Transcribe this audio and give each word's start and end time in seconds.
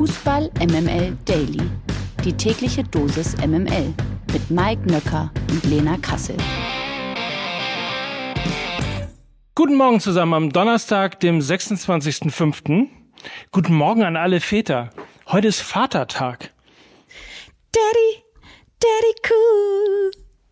Fußball 0.00 0.50
MML 0.60 1.14
Daily. 1.26 1.60
Die 2.24 2.32
tägliche 2.32 2.82
Dosis 2.82 3.36
MML 3.36 3.92
mit 4.32 4.50
Mike 4.50 4.90
Nöcker 4.90 5.30
und 5.50 5.62
Lena 5.64 5.98
Kassel. 5.98 6.38
Guten 9.54 9.74
Morgen 9.74 10.00
zusammen 10.00 10.32
am 10.32 10.52
Donnerstag, 10.54 11.20
dem 11.20 11.40
26.05. 11.40 12.88
Guten 13.52 13.74
Morgen 13.74 14.02
an 14.02 14.16
alle 14.16 14.40
Väter. 14.40 14.88
Heute 15.26 15.48
ist 15.48 15.60
Vatertag. 15.60 16.50
Daddy, 17.70 18.24
Daddy 18.78 19.14
cool. 19.28 20.10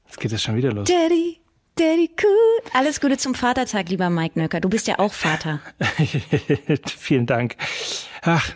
Jetzt 0.08 0.20
geht 0.20 0.32
es 0.32 0.42
schon 0.42 0.56
wieder 0.56 0.74
los. 0.74 0.86
Daddy, 0.86 1.40
Daddy 1.74 2.10
cool. 2.22 2.70
Alles 2.74 3.00
Gute 3.00 3.16
zum 3.16 3.34
Vatertag, 3.34 3.88
lieber 3.88 4.10
Mike 4.10 4.38
Nöcker. 4.38 4.60
Du 4.60 4.68
bist 4.68 4.86
ja 4.88 4.98
auch 4.98 5.14
Vater. 5.14 5.60
Vielen 6.98 7.24
Dank. 7.24 7.56
Ach, 8.22 8.54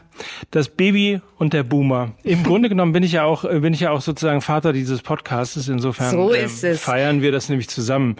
das 0.50 0.68
Baby 0.68 1.20
und 1.38 1.52
der 1.52 1.62
Boomer. 1.62 2.12
Im 2.23 2.42
Grunde 2.45 2.68
genommen 2.68 2.92
bin 2.92 3.02
ich 3.02 3.12
ja 3.12 3.24
auch, 3.24 3.42
bin 3.42 3.73
ich 3.73 3.80
ja 3.80 3.91
auch 3.91 4.00
sozusagen 4.00 4.41
Vater 4.41 4.73
dieses 4.73 5.02
Podcasts. 5.02 5.68
Insofern 5.68 6.10
so 6.10 6.30
ist 6.30 6.64
es. 6.64 6.80
feiern 6.80 7.23
wir 7.23 7.32
das 7.32 7.48
nämlich 7.48 7.68
zusammen. 7.68 8.16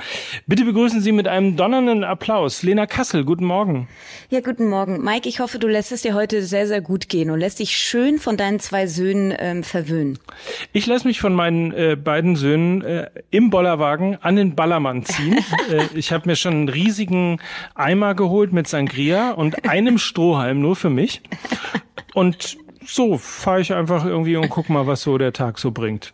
Bitte 0.47 0.65
begrüßen 0.65 1.01
Sie 1.01 1.13
mit 1.13 1.29
einem 1.29 1.57
donnernden 1.57 2.05
Applaus 2.05 2.63
Lena 2.63 2.87
Kassel. 2.87 3.25
Guten 3.25 3.45
Morgen. 3.45 3.89
Ja, 4.31 4.41
guten 4.41 4.69
Morgen. 4.69 5.03
Mike, 5.05 5.29
ich 5.29 5.41
hoffe, 5.41 5.59
du 5.59 5.69
lässt 5.69 5.93
es 5.93 6.03
dir 6.03 6.15
heute 6.15 6.43
sehr, 6.43 6.67
sehr 6.67 6.81
gut 6.81 7.09
gehen 7.09 7.31
und 7.31 7.39
lässt 7.39 7.59
dich 7.59 7.77
schön 7.77 8.19
von 8.19 8.37
deinen 8.37 8.61
zwei 8.61 8.87
Söhnen 8.87 9.35
ähm, 9.39 9.63
verwöhnen. 9.63 10.19
Ich 10.73 10.87
lasse 10.87 11.07
mich 11.07 11.21
von 11.21 11.35
meinen 11.35 11.73
äh, 11.73 11.97
beiden 11.97 12.37
Söhnen 12.37 12.83
äh, 12.83 13.11
im 13.31 13.51
Bollerwagen 13.51 14.19
an 14.23 14.37
den 14.37 14.55
Ballermann 14.55 15.05
ziehen. 15.05 15.39
äh, 15.71 15.83
ich 15.95 16.13
habe 16.13 16.29
mir 16.29 16.37
schon 16.37 16.55
einen 16.55 16.69
riesigen 16.69 17.41
Eimer 17.75 18.15
geholt 18.15 18.53
mit 18.53 18.69
Sangria 18.69 19.33
und 19.33 19.69
einem 19.69 19.99
Strohhalm 19.99 20.61
nur 20.61 20.77
für 20.77 20.91
mich. 20.91 21.21
Und 22.15 22.59
so 22.87 23.17
fahre 23.19 23.61
ich 23.61 23.73
einfach 23.73 24.05
irgendwie 24.05 24.37
und 24.37 24.49
guck 24.51 24.69
mal, 24.69 24.87
was 24.87 25.03
so 25.03 25.19
der 25.19 25.33
Tag 25.33 25.59
so 25.59 25.71
bringt. 25.71 26.13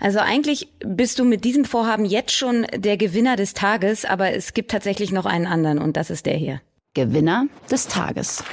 Also 0.00 0.18
eigentlich 0.18 0.68
bist 0.80 1.18
du 1.18 1.24
mit 1.24 1.44
diesem 1.44 1.64
Vorhaben 1.64 2.04
jetzt 2.04 2.32
schon 2.32 2.66
der 2.74 2.96
Gewinner 2.96 3.36
des 3.36 3.54
Tages, 3.54 4.04
aber 4.04 4.32
es 4.32 4.52
gibt 4.54 4.70
tatsächlich 4.70 5.12
noch 5.12 5.26
einen 5.26 5.46
anderen 5.46 5.78
und 5.78 5.96
das 5.96 6.10
ist 6.10 6.26
der 6.26 6.36
hier. 6.36 6.60
Gewinner 6.94 7.46
des 7.70 7.88
Tages. 7.88 8.44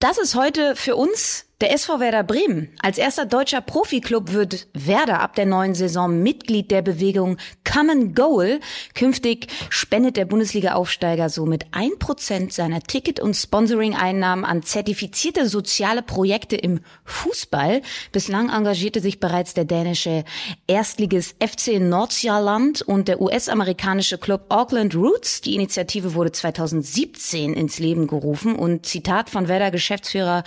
Das 0.00 0.18
ist 0.18 0.34
heute 0.34 0.74
für 0.76 0.96
uns 0.96 1.46
der 1.60 1.72
SV 1.74 2.00
Werder 2.00 2.24
Bremen. 2.24 2.70
Als 2.82 2.96
erster 2.96 3.26
deutscher 3.26 3.60
Profiklub 3.60 4.32
wird 4.32 4.66
Werder 4.72 5.20
ab 5.20 5.34
der 5.34 5.44
neuen 5.44 5.74
Saison 5.74 6.22
Mitglied 6.22 6.70
der 6.70 6.80
Bewegung 6.80 7.36
Common 7.72 8.14
Goal. 8.14 8.58
Künftig 8.94 9.46
spendet 9.68 10.16
der 10.16 10.24
Bundesliga-Aufsteiger 10.24 11.28
somit 11.28 11.66
ein 11.70 11.90
Prozent 12.00 12.52
seiner 12.52 12.80
Ticket- 12.80 13.20
und 13.20 13.34
Sponsoring-Einnahmen 13.34 14.44
an 14.44 14.64
zertifizierte 14.64 15.48
soziale 15.48 16.02
Projekte 16.02 16.56
im 16.56 16.80
Fußball. 17.04 17.82
Bislang 18.10 18.50
engagierte 18.50 19.00
sich 19.00 19.20
bereits 19.20 19.54
der 19.54 19.66
dänische 19.66 20.24
Erstligist 20.66 21.36
FC 21.38 21.78
Nordsjælland 21.78 22.82
und 22.82 23.06
der 23.06 23.20
US-amerikanische 23.20 24.18
Club 24.18 24.46
Auckland 24.48 24.96
Roots. 24.96 25.40
Die 25.40 25.54
Initiative 25.54 26.14
wurde 26.14 26.32
2017 26.32 27.54
ins 27.54 27.78
Leben 27.78 28.08
gerufen 28.08 28.56
und 28.56 28.84
Zitat 28.84 29.30
von 29.30 29.46
Werder-Geschäftsführer 29.46 30.42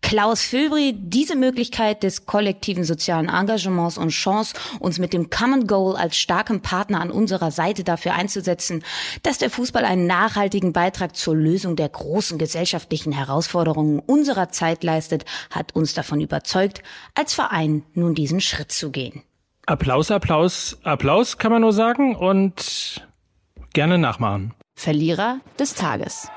Klaus 0.00 0.42
Filbri, 0.42 0.94
diese 0.96 1.36
Möglichkeit 1.36 2.02
des 2.02 2.26
kollektiven 2.26 2.84
sozialen 2.84 3.28
Engagements 3.28 3.98
und 3.98 4.10
Chance, 4.10 4.54
uns 4.80 4.98
mit 4.98 5.12
dem 5.12 5.30
Common 5.30 5.66
Goal 5.66 5.96
als 5.96 6.16
starkem 6.16 6.61
Partner 6.62 7.00
an 7.00 7.10
unserer 7.10 7.50
Seite 7.50 7.84
dafür 7.84 8.14
einzusetzen, 8.14 8.84
dass 9.22 9.38
der 9.38 9.50
Fußball 9.50 9.84
einen 9.84 10.06
nachhaltigen 10.06 10.72
Beitrag 10.72 11.16
zur 11.16 11.36
Lösung 11.36 11.76
der 11.76 11.88
großen 11.88 12.38
gesellschaftlichen 12.38 13.12
Herausforderungen 13.12 13.98
unserer 13.98 14.48
Zeit 14.48 14.84
leistet, 14.84 15.24
hat 15.50 15.74
uns 15.74 15.94
davon 15.94 16.20
überzeugt, 16.20 16.82
als 17.14 17.34
Verein 17.34 17.84
nun 17.94 18.14
diesen 18.14 18.40
Schritt 18.40 18.72
zu 18.72 18.90
gehen. 18.90 19.22
Applaus, 19.66 20.10
Applaus, 20.10 20.78
Applaus 20.82 21.38
kann 21.38 21.52
man 21.52 21.62
nur 21.62 21.72
sagen 21.72 22.16
und 22.16 23.06
gerne 23.72 23.98
nachmachen. 23.98 24.54
Verlierer 24.74 25.40
des 25.58 25.74
Tages. 25.74 26.28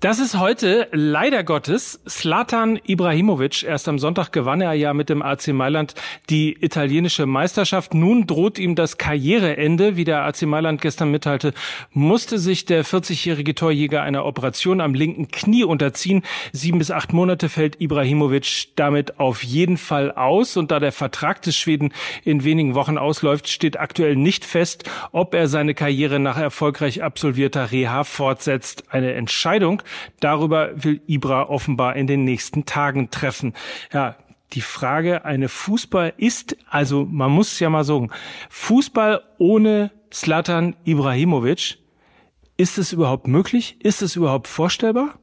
Das 0.00 0.18
ist 0.18 0.38
heute 0.38 0.88
leider 0.92 1.44
Gottes 1.44 2.00
Slatan 2.08 2.80
Ibrahimovic. 2.86 3.64
Erst 3.64 3.86
am 3.86 3.98
Sonntag 3.98 4.32
gewann 4.32 4.62
er 4.62 4.72
ja 4.72 4.94
mit 4.94 5.10
dem 5.10 5.20
AC 5.20 5.48
Mailand 5.48 5.94
die 6.30 6.56
italienische 6.58 7.26
Meisterschaft. 7.26 7.92
Nun 7.92 8.26
droht 8.26 8.58
ihm 8.58 8.76
das 8.76 8.96
Karriereende. 8.96 9.96
Wie 9.96 10.04
der 10.04 10.24
AC 10.24 10.40
Mailand 10.44 10.80
gestern 10.80 11.10
mitteilte, 11.10 11.52
musste 11.92 12.38
sich 12.38 12.64
der 12.64 12.82
40-jährige 12.82 13.54
Torjäger 13.54 14.00
einer 14.00 14.24
Operation 14.24 14.80
am 14.80 14.94
linken 14.94 15.28
Knie 15.28 15.64
unterziehen. 15.64 16.22
Sieben 16.50 16.78
bis 16.78 16.90
acht 16.90 17.12
Monate 17.12 17.50
fällt 17.50 17.78
Ibrahimovic 17.78 18.68
damit 18.76 19.20
auf 19.20 19.42
jeden 19.42 19.76
Fall 19.76 20.12
aus. 20.12 20.56
Und 20.56 20.70
da 20.70 20.80
der 20.80 20.92
Vertrag 20.92 21.42
des 21.42 21.58
Schweden 21.58 21.92
in 22.24 22.42
wenigen 22.42 22.74
Wochen 22.74 22.96
ausläuft, 22.96 23.50
steht 23.50 23.78
aktuell 23.78 24.16
nicht 24.16 24.46
fest, 24.46 24.88
ob 25.12 25.34
er 25.34 25.46
seine 25.46 25.74
Karriere 25.74 26.18
nach 26.20 26.38
erfolgreich 26.38 27.02
absolvierter 27.02 27.70
Reha 27.70 28.04
fortsetzt. 28.04 28.84
Eine 28.88 29.12
Entscheidung 29.12 29.82
Darüber 30.20 30.70
will 30.74 31.00
Ibra 31.06 31.48
offenbar 31.48 31.96
in 31.96 32.06
den 32.06 32.24
nächsten 32.24 32.64
Tagen 32.64 33.10
treffen. 33.10 33.54
Ja, 33.92 34.16
die 34.52 34.60
Frage, 34.60 35.24
eine 35.24 35.48
Fußball 35.48 36.14
ist, 36.16 36.56
also 36.68 37.06
man 37.08 37.30
muss 37.30 37.58
ja 37.60 37.70
mal 37.70 37.84
sagen, 37.84 38.10
Fußball 38.48 39.22
ohne 39.38 39.92
Slatan 40.12 40.74
Ibrahimovic, 40.84 41.78
ist 42.56 42.76
es 42.76 42.92
überhaupt 42.92 43.26
möglich? 43.26 43.76
Ist 43.80 44.02
es 44.02 44.16
überhaupt 44.16 44.48
vorstellbar? 44.48 45.18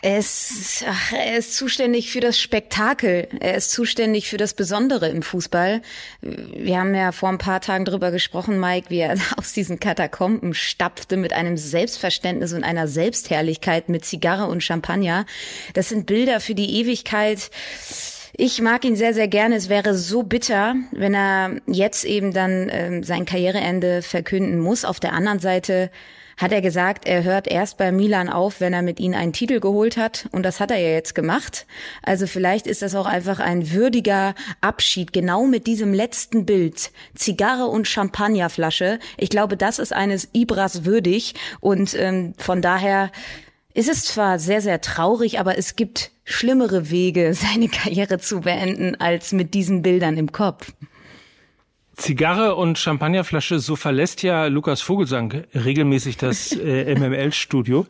Er 0.00 0.18
ist, 0.18 0.84
ach, 0.88 1.12
er 1.12 1.36
ist 1.36 1.56
zuständig 1.56 2.12
für 2.12 2.20
das 2.20 2.38
Spektakel. 2.38 3.26
Er 3.40 3.56
ist 3.56 3.72
zuständig 3.72 4.28
für 4.28 4.36
das 4.36 4.54
Besondere 4.54 5.08
im 5.08 5.22
Fußball. 5.22 5.82
Wir 6.20 6.78
haben 6.78 6.94
ja 6.94 7.10
vor 7.10 7.28
ein 7.28 7.38
paar 7.38 7.60
Tagen 7.60 7.84
drüber 7.84 8.12
gesprochen, 8.12 8.60
Mike, 8.60 8.90
wie 8.90 9.00
er 9.00 9.16
aus 9.36 9.52
diesen 9.52 9.80
Katakomben 9.80 10.54
stapfte 10.54 11.16
mit 11.16 11.32
einem 11.32 11.56
Selbstverständnis 11.56 12.52
und 12.52 12.62
einer 12.62 12.86
Selbstherrlichkeit 12.86 13.88
mit 13.88 14.04
Zigarre 14.04 14.46
und 14.46 14.62
Champagner. 14.62 15.26
Das 15.74 15.88
sind 15.88 16.06
Bilder 16.06 16.38
für 16.38 16.54
die 16.54 16.78
Ewigkeit. 16.80 17.50
Ich 18.36 18.62
mag 18.62 18.84
ihn 18.84 18.94
sehr, 18.94 19.14
sehr 19.14 19.26
gerne. 19.26 19.56
Es 19.56 19.68
wäre 19.68 19.94
so 19.94 20.22
bitter, 20.22 20.76
wenn 20.92 21.14
er 21.14 21.56
jetzt 21.66 22.04
eben 22.04 22.32
dann 22.32 22.68
ähm, 22.70 23.02
sein 23.02 23.24
Karriereende 23.24 24.02
verkünden 24.02 24.60
muss. 24.60 24.84
Auf 24.84 25.00
der 25.00 25.12
anderen 25.12 25.40
Seite 25.40 25.90
hat 26.38 26.52
er 26.52 26.62
gesagt, 26.62 27.06
er 27.06 27.24
hört 27.24 27.48
erst 27.48 27.76
bei 27.76 27.92
Milan 27.92 28.28
auf, 28.28 28.60
wenn 28.60 28.72
er 28.72 28.82
mit 28.82 29.00
ihnen 29.00 29.14
einen 29.14 29.32
Titel 29.32 29.58
geholt 29.58 29.96
hat. 29.96 30.28
Und 30.30 30.44
das 30.44 30.60
hat 30.60 30.70
er 30.70 30.78
ja 30.78 30.90
jetzt 30.90 31.14
gemacht. 31.14 31.66
Also 32.02 32.26
vielleicht 32.26 32.66
ist 32.66 32.80
das 32.80 32.94
auch 32.94 33.06
einfach 33.06 33.40
ein 33.40 33.72
würdiger 33.72 34.34
Abschied, 34.60 35.12
genau 35.12 35.44
mit 35.44 35.66
diesem 35.66 35.92
letzten 35.92 36.46
Bild. 36.46 36.92
Zigarre 37.14 37.66
und 37.66 37.88
Champagnerflasche. 37.88 39.00
Ich 39.16 39.30
glaube, 39.30 39.56
das 39.56 39.80
ist 39.80 39.92
eines 39.92 40.28
Ibras 40.32 40.84
würdig. 40.84 41.34
Und 41.60 41.94
ähm, 41.94 42.34
von 42.38 42.62
daher 42.62 43.10
ist 43.74 43.88
es 43.88 44.04
zwar 44.04 44.38
sehr, 44.38 44.60
sehr 44.60 44.80
traurig, 44.80 45.40
aber 45.40 45.58
es 45.58 45.74
gibt 45.74 46.12
schlimmere 46.24 46.90
Wege, 46.90 47.34
seine 47.34 47.68
Karriere 47.68 48.18
zu 48.18 48.42
beenden, 48.42 48.94
als 49.00 49.32
mit 49.32 49.54
diesen 49.54 49.82
Bildern 49.82 50.16
im 50.16 50.30
Kopf. 50.30 50.72
Zigarre 51.98 52.54
und 52.54 52.78
Champagnerflasche, 52.78 53.58
so 53.58 53.74
verlässt 53.74 54.22
ja 54.22 54.46
Lukas 54.46 54.80
Vogelsang 54.80 55.44
regelmäßig 55.52 56.16
das 56.16 56.52
äh, 56.56 56.94
MML-Studio. 56.94 57.86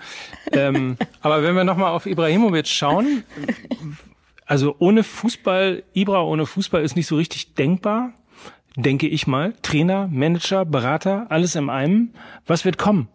Ähm, 0.50 0.96
aber 1.20 1.42
wenn 1.42 1.54
wir 1.54 1.64
nochmal 1.64 1.92
auf 1.92 2.06
Ibrahimovic 2.06 2.66
schauen, 2.66 3.22
also 4.46 4.74
ohne 4.78 5.04
Fußball, 5.04 5.82
Ibra 5.92 6.22
ohne 6.22 6.46
Fußball 6.46 6.82
ist 6.82 6.96
nicht 6.96 7.06
so 7.06 7.16
richtig 7.16 7.54
denkbar, 7.54 8.14
denke 8.76 9.06
ich 9.06 9.26
mal. 9.26 9.52
Trainer, 9.60 10.08
Manager, 10.10 10.64
Berater, 10.64 11.26
alles 11.28 11.54
in 11.54 11.68
einem. 11.68 12.10
Was 12.46 12.64
wird 12.64 12.78
kommen? 12.78 13.08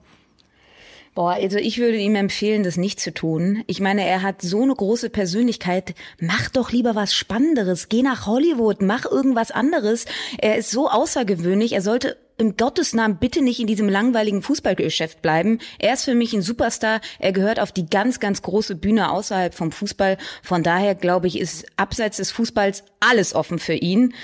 Boah, 1.15 1.33
also 1.33 1.57
ich 1.59 1.77
würde 1.77 1.97
ihm 1.97 2.15
empfehlen, 2.15 2.63
das 2.63 2.75
nicht 2.75 2.99
zu 2.99 3.13
tun. 3.13 3.63
Ich 3.67 3.79
meine, 3.79 4.05
er 4.05 4.23
hat 4.23 4.41
so 4.41 4.63
eine 4.63 4.73
große 4.73 5.11
Persönlichkeit. 5.11 5.93
Mach 6.19 6.49
doch 6.49 6.71
lieber 6.71 6.95
was 6.95 7.13
Spannenderes. 7.13 7.87
Geh 7.87 8.01
nach 8.01 8.25
Hollywood, 8.25 8.81
mach 8.81 9.05
irgendwas 9.05 9.51
anderes. 9.51 10.05
Er 10.39 10.57
ist 10.57 10.71
so 10.71 10.89
außergewöhnlich. 10.89 11.73
Er 11.73 11.83
sollte 11.83 12.17
im 12.37 12.57
Gottes 12.57 12.93
Namen 12.93 13.17
bitte 13.17 13.43
nicht 13.43 13.59
in 13.59 13.67
diesem 13.67 13.87
langweiligen 13.87 14.41
Fußballgeschäft 14.41 15.21
bleiben. 15.21 15.59
Er 15.77 15.93
ist 15.93 16.05
für 16.05 16.15
mich 16.15 16.33
ein 16.33 16.41
Superstar. 16.41 16.99
Er 17.19 17.31
gehört 17.31 17.59
auf 17.59 17.71
die 17.71 17.85
ganz, 17.85 18.19
ganz 18.19 18.41
große 18.41 18.75
Bühne 18.75 19.11
außerhalb 19.11 19.53
vom 19.53 19.71
Fußball. 19.71 20.17
Von 20.41 20.63
daher 20.63 20.95
glaube 20.95 21.27
ich, 21.27 21.39
ist 21.39 21.67
abseits 21.77 22.17
des 22.17 22.31
Fußballs 22.31 22.85
alles 22.99 23.35
offen 23.35 23.59
für 23.59 23.75
ihn. 23.75 24.15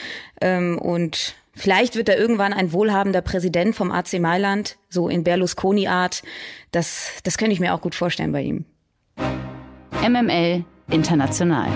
Ähm, 0.41 0.79
und 0.79 1.35
Vielleicht 1.59 1.97
wird 1.97 2.07
er 2.07 2.17
irgendwann 2.17 2.53
ein 2.53 2.71
wohlhabender 2.71 3.19
Präsident 3.19 3.75
vom 3.75 3.91
AC 3.91 4.13
Mailand, 4.13 4.77
so 4.87 5.09
in 5.09 5.25
Berlusconi-Art. 5.25 6.23
Das, 6.71 7.11
das 7.23 7.37
könnte 7.37 7.51
ich 7.51 7.59
mir 7.59 7.73
auch 7.73 7.81
gut 7.81 7.95
vorstellen 7.95 8.31
bei 8.31 8.43
ihm. 8.43 8.63
MML 10.01 10.63
International. 10.89 11.67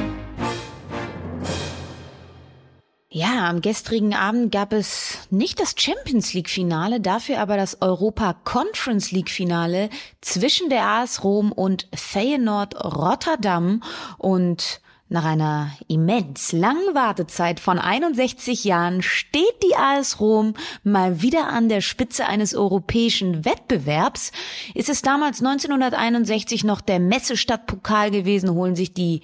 Ja, 3.09 3.49
am 3.49 3.59
gestrigen 3.59 4.13
Abend 4.13 4.53
gab 4.53 4.71
es 4.71 5.27
nicht 5.29 5.59
das 5.59 5.75
Champions 5.77 6.33
League 6.33 6.49
Finale, 6.49 7.01
dafür 7.01 7.41
aber 7.41 7.57
das 7.57 7.81
Europa 7.81 8.37
Conference 8.45 9.11
League 9.11 9.29
Finale 9.29 9.89
zwischen 10.21 10.69
der 10.69 10.87
AS 10.87 11.25
Rom 11.25 11.51
und 11.51 11.89
Feyenoord 11.93 12.81
Rotterdam 12.85 13.83
und 14.17 14.79
nach 15.13 15.25
einer 15.25 15.71
immens 15.87 16.51
langen 16.53 16.95
Wartezeit 16.95 17.59
von 17.59 17.77
61 17.77 18.63
Jahren 18.63 19.03
steht 19.03 19.61
die 19.63 19.75
AS 19.75 20.19
Rom 20.19 20.55
mal 20.83 21.21
wieder 21.21 21.49
an 21.49 21.69
der 21.69 21.81
Spitze 21.81 22.25
eines 22.25 22.55
europäischen 22.55 23.45
Wettbewerbs. 23.45 24.31
Ist 24.73 24.89
es 24.89 25.03
damals 25.03 25.39
1961 25.39 26.63
noch 26.63 26.81
der 26.81 26.99
Messestadtpokal 26.99 28.09
gewesen, 28.09 28.49
holen 28.55 28.75
sich 28.75 28.95
die 28.95 29.21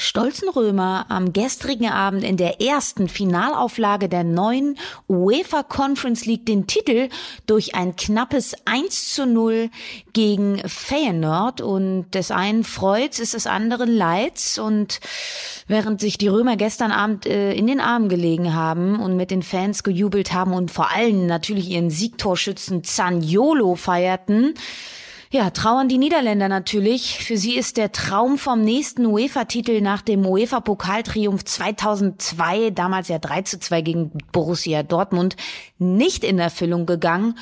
stolzen 0.00 0.48
Römer 0.48 1.04
am 1.10 1.34
gestrigen 1.34 1.90
Abend 1.90 2.24
in 2.24 2.38
der 2.38 2.60
ersten 2.60 3.06
Finalauflage 3.06 4.08
der 4.08 4.24
neuen 4.24 4.78
UEFA 5.08 5.62
Conference 5.62 6.24
League 6.24 6.46
den 6.46 6.66
Titel 6.66 7.10
durch 7.46 7.74
ein 7.74 7.96
knappes 7.96 8.54
1 8.64 9.14
zu 9.14 9.26
0 9.26 9.68
gegen 10.14 10.58
Feyenoord. 10.66 11.60
Und 11.60 12.10
des 12.14 12.30
einen 12.30 12.64
freut's, 12.64 13.18
ist 13.18 13.34
des 13.34 13.46
anderen 13.46 13.94
leid's 13.94 14.58
und 14.58 15.00
während 15.66 16.00
sich 16.00 16.16
die 16.16 16.28
Römer 16.28 16.56
gestern 16.56 16.92
Abend 16.92 17.26
äh, 17.26 17.52
in 17.52 17.66
den 17.66 17.80
Armen 17.80 18.08
gelegen 18.08 18.54
haben 18.54 19.00
und 19.00 19.16
mit 19.16 19.30
den 19.30 19.42
Fans 19.42 19.82
gejubelt 19.82 20.32
haben 20.32 20.54
und 20.54 20.70
vor 20.70 20.90
allem 20.90 21.26
natürlich 21.26 21.68
ihren 21.68 21.90
Siegtorschützen 21.90 22.84
Zaniolo 22.84 23.74
feierten, 23.74 24.54
ja, 25.32 25.50
trauern 25.50 25.88
die 25.88 25.98
Niederländer 25.98 26.48
natürlich. 26.48 27.18
Für 27.18 27.36
sie 27.36 27.56
ist 27.56 27.76
der 27.76 27.92
Traum 27.92 28.36
vom 28.36 28.62
nächsten 28.62 29.06
UEFA-Titel 29.06 29.80
nach 29.80 30.02
dem 30.02 30.26
UEFA-Pokaltriumph 30.26 31.44
2002, 31.44 32.70
damals 32.70 33.06
ja 33.06 33.20
3 33.20 33.42
zu 33.42 33.60
2 33.60 33.80
gegen 33.82 34.18
Borussia 34.32 34.82
Dortmund, 34.82 35.36
nicht 35.78 36.24
in 36.24 36.40
Erfüllung 36.40 36.84
gegangen. 36.84 37.38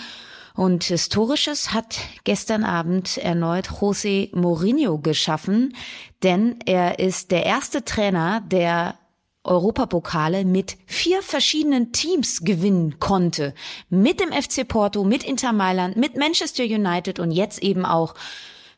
Und 0.54 0.84
Historisches 0.84 1.72
hat 1.72 2.00
gestern 2.24 2.62
Abend 2.62 3.16
erneut 3.16 3.68
José 3.80 4.36
Mourinho 4.36 4.98
geschaffen, 4.98 5.74
denn 6.22 6.58
er 6.66 6.98
ist 6.98 7.30
der 7.30 7.46
erste 7.46 7.84
Trainer, 7.84 8.42
der 8.42 8.96
Europapokale 9.48 10.44
mit 10.44 10.76
vier 10.86 11.22
verschiedenen 11.22 11.92
Teams 11.92 12.42
gewinnen 12.42 12.98
konnte. 12.98 13.54
Mit 13.90 14.20
dem 14.20 14.32
FC 14.32 14.66
Porto, 14.68 15.04
mit 15.04 15.24
Inter 15.24 15.52
Mailand, 15.52 15.96
mit 15.96 16.16
Manchester 16.16 16.64
United 16.64 17.18
und 17.18 17.30
jetzt 17.30 17.62
eben 17.62 17.84
auch 17.84 18.14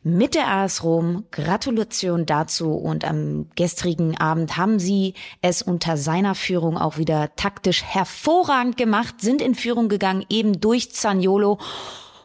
mit 0.02 0.34
der 0.34 0.48
AS 0.48 0.82
Rom. 0.82 1.24
Gratulation 1.30 2.24
dazu 2.24 2.72
und 2.72 3.04
am 3.04 3.48
gestrigen 3.54 4.16
Abend 4.16 4.56
haben 4.56 4.78
sie 4.78 5.14
es 5.42 5.60
unter 5.62 5.96
seiner 5.96 6.34
Führung 6.34 6.78
auch 6.78 6.96
wieder 6.96 7.34
taktisch 7.36 7.82
hervorragend 7.82 8.76
gemacht, 8.76 9.20
sind 9.20 9.42
in 9.42 9.54
Führung 9.54 9.88
gegangen 9.88 10.24
eben 10.30 10.60
durch 10.60 10.92
Zaniolo 10.92 11.58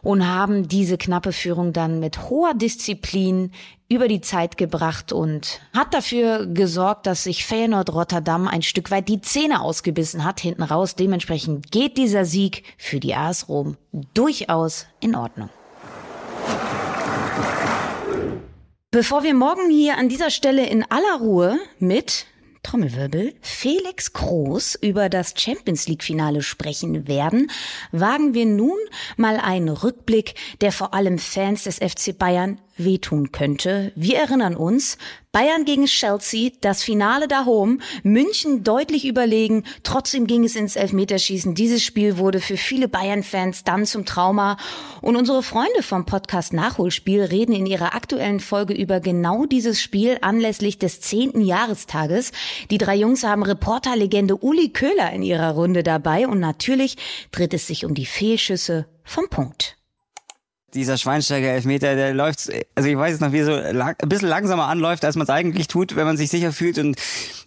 und 0.06 0.24
haben 0.24 0.68
diese 0.68 0.98
knappe 0.98 1.32
Führung 1.32 1.72
dann 1.72 1.98
mit 1.98 2.30
hoher 2.30 2.54
Disziplin 2.54 3.50
über 3.88 4.06
die 4.06 4.20
Zeit 4.20 4.56
gebracht 4.56 5.12
und 5.12 5.60
hat 5.74 5.94
dafür 5.94 6.46
gesorgt, 6.46 7.06
dass 7.06 7.24
sich 7.24 7.44
Feyenoord 7.44 7.92
Rotterdam 7.92 8.46
ein 8.46 8.62
Stück 8.62 8.92
weit 8.92 9.08
die 9.08 9.20
Zähne 9.20 9.60
ausgebissen 9.60 10.22
hat 10.22 10.38
hinten 10.38 10.62
raus. 10.62 10.94
Dementsprechend 10.94 11.72
geht 11.72 11.98
dieser 11.98 12.24
Sieg 12.24 12.62
für 12.78 13.00
die 13.00 13.16
AS 13.16 13.48
Rom 13.48 13.76
durchaus 14.14 14.86
in 15.00 15.16
Ordnung. 15.16 15.48
Bevor 18.92 19.24
wir 19.24 19.34
morgen 19.34 19.70
hier 19.70 19.98
an 19.98 20.08
dieser 20.08 20.30
Stelle 20.30 20.66
in 20.66 20.84
aller 20.88 21.18
Ruhe 21.18 21.58
mit 21.80 22.26
Trommelwirbel, 22.66 23.32
Felix 23.42 24.12
Groß 24.12 24.74
über 24.82 25.08
das 25.08 25.34
Champions 25.36 25.86
League 25.86 26.02
Finale 26.02 26.42
sprechen 26.42 27.06
werden, 27.06 27.48
wagen 27.92 28.34
wir 28.34 28.44
nun 28.44 28.76
mal 29.16 29.36
einen 29.36 29.68
Rückblick, 29.68 30.34
der 30.60 30.72
vor 30.72 30.92
allem 30.92 31.18
Fans 31.18 31.62
des 31.62 31.76
FC 31.76 32.18
Bayern 32.18 32.58
wehtun 32.76 33.32
könnte. 33.32 33.92
Wir 33.94 34.18
erinnern 34.18 34.56
uns, 34.56 34.98
Bayern 35.36 35.66
gegen 35.66 35.84
Chelsea, 35.84 36.52
das 36.62 36.82
Finale 36.82 37.28
da 37.28 37.44
home, 37.44 37.76
München 38.02 38.64
deutlich 38.64 39.04
überlegen, 39.04 39.64
trotzdem 39.82 40.26
ging 40.26 40.44
es 40.44 40.56
ins 40.56 40.76
Elfmeterschießen. 40.76 41.54
Dieses 41.54 41.82
Spiel 41.82 42.16
wurde 42.16 42.40
für 42.40 42.56
viele 42.56 42.88
Bayern-Fans 42.88 43.62
dann 43.62 43.84
zum 43.84 44.06
Trauma. 44.06 44.56
Und 45.02 45.14
unsere 45.14 45.42
Freunde 45.42 45.82
vom 45.82 46.06
Podcast 46.06 46.54
Nachholspiel 46.54 47.22
reden 47.22 47.52
in 47.52 47.66
ihrer 47.66 47.94
aktuellen 47.94 48.40
Folge 48.40 48.72
über 48.72 49.00
genau 49.00 49.44
dieses 49.44 49.78
Spiel 49.78 50.16
anlässlich 50.22 50.78
des 50.78 51.02
zehnten 51.02 51.42
Jahrestages. 51.42 52.32
Die 52.70 52.78
drei 52.78 52.96
Jungs 52.96 53.22
haben 53.22 53.42
Reporterlegende 53.42 54.36
Uli 54.36 54.70
Köhler 54.70 55.12
in 55.12 55.22
ihrer 55.22 55.50
Runde 55.50 55.82
dabei 55.82 56.26
und 56.26 56.40
natürlich 56.40 56.96
dreht 57.30 57.52
es 57.52 57.66
sich 57.66 57.84
um 57.84 57.92
die 57.92 58.06
Fehlschüsse 58.06 58.86
vom 59.04 59.28
Punkt 59.28 59.75
dieser 60.74 60.98
Schweinsteiger 60.98 61.48
Elfmeter, 61.48 61.94
der 61.94 62.12
läuft, 62.12 62.50
also 62.74 62.88
ich 62.88 62.96
weiß 62.96 63.14
es 63.14 63.20
noch, 63.20 63.32
wie 63.32 63.38
er 63.38 63.44
so 63.44 63.56
lang, 63.76 63.96
ein 64.00 64.08
bisschen 64.08 64.28
langsamer 64.28 64.66
anläuft, 64.66 65.04
als 65.04 65.16
man 65.16 65.24
es 65.24 65.30
eigentlich 65.30 65.68
tut, 65.68 65.96
wenn 65.96 66.06
man 66.06 66.16
sich 66.16 66.30
sicher 66.30 66.52
fühlt 66.52 66.78
und 66.78 66.96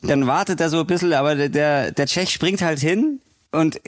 dann 0.02 0.28
wartet 0.28 0.62
er 0.62 0.70
so 0.70 0.80
ein 0.80 0.88
bisschen, 0.88 1.14
aber 1.14 1.36
der, 1.36 1.92
der 1.92 2.06
Tschech 2.08 2.32
springt 2.32 2.62
halt 2.62 2.80
hin 2.80 3.20
und 3.52 3.80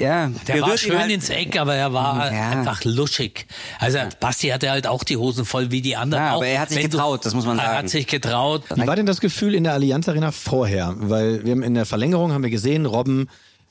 ja, 0.00 0.30
der 0.48 0.62
war 0.62 0.78
schön 0.78 0.98
halt, 0.98 1.10
ins 1.10 1.28
Eck, 1.28 1.60
aber 1.60 1.74
er 1.74 1.92
war 1.92 2.32
ja. 2.32 2.48
einfach 2.50 2.82
luschig. 2.84 3.46
Also 3.78 3.98
Basti 4.18 4.48
hatte 4.48 4.70
halt 4.70 4.86
auch 4.86 5.04
die 5.04 5.18
Hosen 5.18 5.44
voll 5.44 5.70
wie 5.70 5.82
die 5.82 5.94
anderen. 5.94 6.24
Ja, 6.24 6.34
aber 6.36 6.46
er 6.46 6.60
hat 6.60 6.70
sich 6.70 6.80
getraut, 6.80 7.26
das 7.26 7.34
muss 7.34 7.44
man 7.44 7.58
sagen. 7.58 7.68
Er 7.68 7.78
hat 7.78 7.90
sich 7.90 8.06
getraut. 8.06 8.64
Wie 8.74 8.86
war 8.86 8.96
denn 8.96 9.04
das 9.04 9.20
Gefühl 9.20 9.54
in 9.54 9.64
der 9.64 9.74
Allianz 9.74 10.08
Arena 10.08 10.32
vorher? 10.32 10.94
Weil 10.96 11.44
wir 11.44 11.52
haben 11.52 11.62
in 11.62 11.74
der 11.74 11.84
Verlängerung 11.84 12.32
haben 12.32 12.42
wir 12.42 12.50
gesehen, 12.50 12.86
Robben 12.86 13.28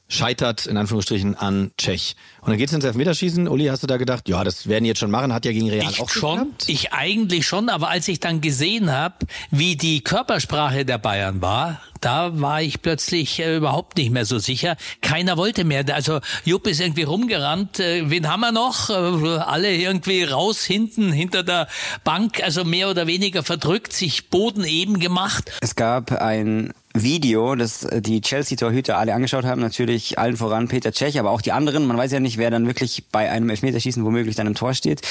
scheitert 0.09 0.65
in 0.65 0.75
Anführungsstrichen 0.75 1.35
an 1.35 1.71
Tschech. 1.77 2.15
Und 2.41 2.49
dann 2.49 2.57
geht's 2.57 2.73
ins 2.73 2.83
Elfmeterschießen. 2.83 3.47
Uli, 3.47 3.67
hast 3.67 3.83
du 3.83 3.87
da 3.87 3.97
gedacht, 3.97 4.27
ja, 4.27 4.43
das 4.43 4.67
werden 4.67 4.83
die 4.83 4.89
jetzt 4.89 4.99
schon 4.99 5.11
machen, 5.11 5.33
hat 5.33 5.45
ja 5.45 5.51
gegen 5.51 5.69
Real 5.69 5.89
ich 5.89 6.01
auch 6.01 6.09
schon. 6.09 6.39
Geklappt? 6.39 6.65
Ich 6.67 6.93
eigentlich 6.93 7.45
schon, 7.45 7.69
aber 7.69 7.89
als 7.89 8.07
ich 8.07 8.19
dann 8.19 8.41
gesehen 8.41 8.91
habe, 8.91 9.27
wie 9.51 9.75
die 9.75 10.01
Körpersprache 10.01 10.83
der 10.83 10.97
Bayern 10.97 11.41
war, 11.41 11.79
da 12.01 12.39
war 12.39 12.61
ich 12.61 12.81
plötzlich 12.81 13.39
äh, 13.39 13.57
überhaupt 13.57 13.97
nicht 13.97 14.11
mehr 14.11 14.25
so 14.25 14.39
sicher. 14.39 14.77
Keiner 15.01 15.37
wollte 15.37 15.63
mehr. 15.63 15.83
Also 15.93 16.21
Jupp 16.43 16.67
ist 16.67 16.79
irgendwie 16.79 17.03
rumgerannt. 17.03 17.79
Äh, 17.79 18.09
wen 18.09 18.27
haben 18.27 18.39
wir 18.41 18.51
noch? 18.51 18.89
Äh, 18.89 18.93
alle 18.93 19.75
irgendwie 19.75 20.23
raus 20.23 20.63
hinten 20.63 21.11
hinter 21.11 21.43
der 21.43 21.67
Bank, 22.03 22.41
also 22.43 22.63
mehr 22.63 22.89
oder 22.89 23.05
weniger 23.05 23.43
verdrückt, 23.43 23.93
sich 23.93 24.29
Boden 24.29 24.63
eben 24.63 24.99
gemacht. 24.99 25.51
Es 25.61 25.75
gab 25.75 26.11
ein 26.11 26.73
Video, 27.03 27.55
das 27.55 27.87
die 27.91 28.21
Chelsea-Torhüter 28.21 28.97
alle 28.97 29.13
angeschaut 29.13 29.45
haben, 29.45 29.61
natürlich 29.61 30.19
allen 30.19 30.37
voran 30.37 30.67
Peter 30.67 30.91
Cech, 30.91 31.19
aber 31.19 31.31
auch 31.31 31.41
die 31.41 31.51
anderen. 31.51 31.85
Man 31.85 31.97
weiß 31.97 32.11
ja 32.11 32.19
nicht, 32.19 32.37
wer 32.37 32.51
dann 32.51 32.67
wirklich 32.67 33.05
bei 33.11 33.29
einem 33.29 33.49
Elfmeterschießen 33.49 34.03
womöglich 34.03 34.35
dann 34.35 34.47
im 34.47 34.55
Tor 34.55 34.73
steht. 34.73 35.01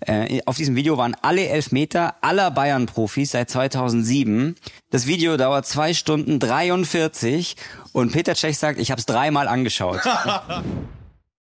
Äh, 0.00 0.40
auf 0.46 0.56
diesem 0.56 0.76
Video 0.76 0.96
waren 0.96 1.16
alle 1.22 1.46
Elfmeter 1.46 2.14
aller 2.20 2.50
Bayern-Profis 2.50 3.32
seit 3.32 3.50
2007. 3.50 4.56
Das 4.90 5.06
Video 5.06 5.36
dauert 5.36 5.66
zwei 5.66 5.94
Stunden 5.94 6.38
43 6.40 7.56
und 7.92 8.12
Peter 8.12 8.34
Cech 8.34 8.58
sagt, 8.58 8.78
ich 8.78 8.90
habe 8.90 9.00
es 9.00 9.06
dreimal 9.06 9.48
angeschaut. 9.48 10.00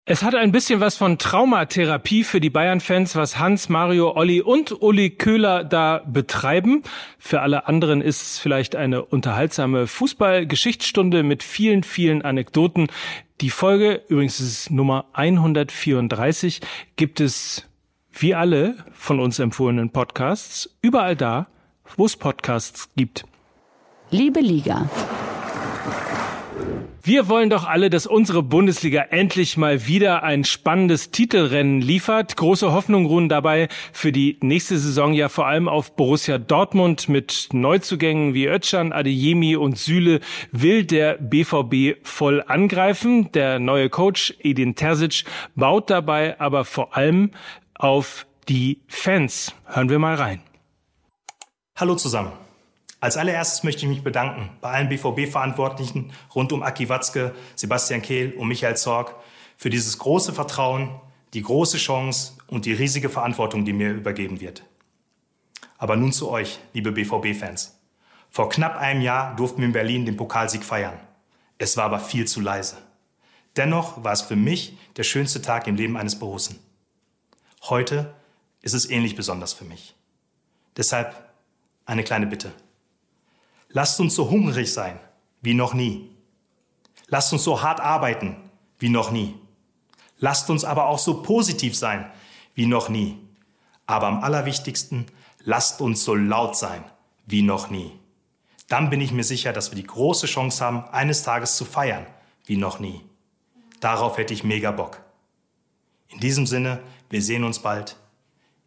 Es 0.06 0.24
hat 0.24 0.34
ein 0.34 0.52
bisschen 0.52 0.80
was 0.80 0.98
von 0.98 1.20
Traumatherapie 1.20 2.24
für 2.24 2.42
die 2.42 2.50
Bayern-Fans, 2.50 3.16
was 3.16 3.38
Hans, 3.38 3.70
Mario, 3.70 4.16
Olli 4.16 4.42
und 4.42 4.82
Uli 4.82 5.12
Köhler 5.12 5.64
da 5.64 6.02
betreiben. 6.08 6.82
Für 7.20 7.42
alle 7.42 7.68
anderen 7.68 8.02
ist 8.02 8.22
es 8.24 8.40
vielleicht 8.40 8.76
eine 8.76 9.06
unterhaltsame 9.06 9.86
Fußball-Geschichtsstunde 9.86 11.22
mit 11.22 11.44
vielen, 11.44 11.84
vielen 11.84 12.24
Anekdoten. 12.24 12.88
Die 13.42 13.52
Folge, 13.52 14.02
übrigens 14.08 14.40
ist 14.40 14.72
Nummer 14.72 15.06
134, 15.14 16.62
gibt 16.96 17.20
es 17.20 17.70
wie 18.12 18.34
alle 18.34 18.78
von 18.94 19.20
uns 19.20 19.38
empfohlenen 19.38 19.92
Podcasts 19.92 20.78
überall 20.82 21.16
da, 21.16 21.48
wo 21.96 22.08
es 22.08 22.18
Podcasts 22.18 22.90
gibt. 22.96 23.24
Liebe 24.10 24.40
Liga. 24.40 24.90
Wir 27.04 27.30
wollen 27.30 27.50
doch 27.50 27.66
alle, 27.68 27.90
dass 27.90 28.06
unsere 28.06 28.44
Bundesliga 28.44 29.02
endlich 29.10 29.58
mal 29.58 29.88
wieder 29.88 30.22
ein 30.22 30.44
spannendes 30.44 31.10
Titelrennen 31.10 31.82
liefert. 31.82 32.38
Große 32.38 32.74
Hoffnung 32.74 33.08
ruhen 33.08 33.28
dabei 33.28 33.70
für 33.92 34.12
die 34.12 34.38
nächste 34.42 34.78
Saison 34.78 35.14
ja 35.14 35.28
vor 35.28 35.48
allem 35.48 35.68
auf 35.68 35.96
Borussia 35.96 36.38
Dortmund 36.38 37.10
mit 37.10 37.50
Neuzugängen 37.54 38.36
wie 38.36 38.46
Özcan, 38.46 38.94
Adeyemi 38.94 39.56
und 39.56 39.80
Süle 39.80 40.20
will 40.52 40.86
der 40.86 41.16
BVB 41.16 42.06
voll 42.06 42.44
angreifen. 42.46 43.32
Der 43.32 43.58
neue 43.58 43.90
Coach 43.90 44.36
Edin 44.40 44.76
Terzic 44.76 45.24
baut 45.56 45.90
dabei 45.90 46.40
aber 46.40 46.66
vor 46.66 46.96
allem 46.96 47.32
auf 47.74 48.28
die 48.48 48.82
Fans. 48.88 49.56
Hören 49.66 49.90
wir 49.90 49.98
mal 49.98 50.14
rein. 50.14 50.42
Hallo 51.76 51.96
zusammen. 51.96 52.32
Als 53.02 53.18
allererstes 53.18 53.64
möchte 53.64 53.82
ich 53.82 53.90
mich 53.90 54.04
bedanken 54.04 54.52
bei 54.62 54.70
allen 54.70 54.88
BVB-Verantwortlichen 54.88 56.14
rund 56.36 56.54
um 56.54 56.62
Aki 56.62 56.88
Watzke, 56.88 57.34
Sebastian 57.56 58.04
Kehl 58.04 58.34
und 58.34 58.48
Michael 58.48 58.78
Zorg 58.78 59.16
für 59.58 59.72
dieses 59.72 59.98
große 59.98 60.34
Vertrauen, 60.34 61.02
die 61.34 61.42
große 61.42 61.78
Chance 61.78 62.34
und 62.46 62.66
die 62.66 62.74
riesige 62.74 63.10
Verantwortung, 63.10 63.66
die 63.66 63.74
mir 63.74 63.92
übergeben 63.92 64.40
wird. 64.40 64.64
Aber 65.80 65.96
nun 65.96 66.14
zu 66.14 66.30
euch, 66.30 66.60
liebe 66.74 66.92
BVB-Fans. 66.92 67.76
Vor 68.30 68.50
knapp 68.50 68.78
einem 68.78 69.02
Jahr 69.02 69.36
durften 69.36 69.62
wir 69.62 69.66
in 69.66 69.74
Berlin 69.74 70.06
den 70.06 70.16
Pokalsieg 70.16 70.64
feiern. 70.64 71.00
Es 71.58 71.78
war 71.78 71.86
aber 71.86 72.00
viel 72.00 72.28
zu 72.28 72.40
leise. 72.40 72.78
Dennoch 73.58 74.04
war 74.04 74.14
es 74.14 74.22
für 74.22 74.36
mich 74.36 74.78
der 74.98 75.04
schönste 75.04 75.42
Tag 75.42 75.66
im 75.66 75.76
Leben 75.76 75.98
eines 75.98 76.20
Borussen. 76.20 76.60
Heute 77.64 78.14
ist 78.62 78.74
es 78.74 78.88
ähnlich 78.88 79.16
besonders 79.16 79.54
für 79.54 79.66
mich. 79.66 79.96
Deshalb 80.78 81.16
eine 81.88 82.04
kleine 82.04 82.28
Bitte. 82.28 82.52
Lasst 83.74 84.00
uns 84.00 84.16
so 84.16 84.30
hungrig 84.30 84.74
sein 84.74 85.00
wie 85.42 85.54
noch 85.54 85.74
nie. 85.74 86.10
Lasst 87.08 87.34
uns 87.34 87.44
so 87.44 87.62
hart 87.62 87.80
arbeiten 87.80 88.38
wie 88.80 88.90
noch 88.90 89.12
nie. 89.12 89.36
Lasst 90.18 90.50
uns 90.50 90.64
aber 90.64 90.88
auch 90.88 91.00
so 91.00 91.22
positiv 91.22 91.76
sein 91.76 92.10
wie 92.54 92.66
noch 92.66 92.90
nie. 92.90 93.18
Aber 93.86 94.08
am 94.08 94.24
allerwichtigsten, 94.24 95.08
lasst 95.40 95.82
uns 95.82 96.04
so 96.04 96.16
laut 96.16 96.56
sein 96.56 96.84
wie 97.26 97.42
noch 97.42 97.70
nie. 97.70 97.92
Dann 98.68 98.90
bin 98.90 99.02
ich 99.02 99.12
mir 99.12 99.24
sicher, 99.24 99.52
dass 99.52 99.72
wir 99.72 99.76
die 99.76 99.88
große 99.88 100.28
Chance 100.28 100.64
haben, 100.64 100.86
eines 100.92 101.24
Tages 101.24 101.58
zu 101.58 101.66
feiern 101.66 102.06
wie 102.46 102.58
noch 102.58 102.80
nie. 102.80 103.02
Darauf 103.80 104.18
hätte 104.18 104.34
ich 104.34 104.44
mega 104.44 104.72
Bock. 104.72 105.02
In 106.08 106.20
diesem 106.20 106.46
Sinne, 106.46 106.80
wir 107.10 107.22
sehen 107.22 107.44
uns 107.44 107.60
bald 107.60 107.98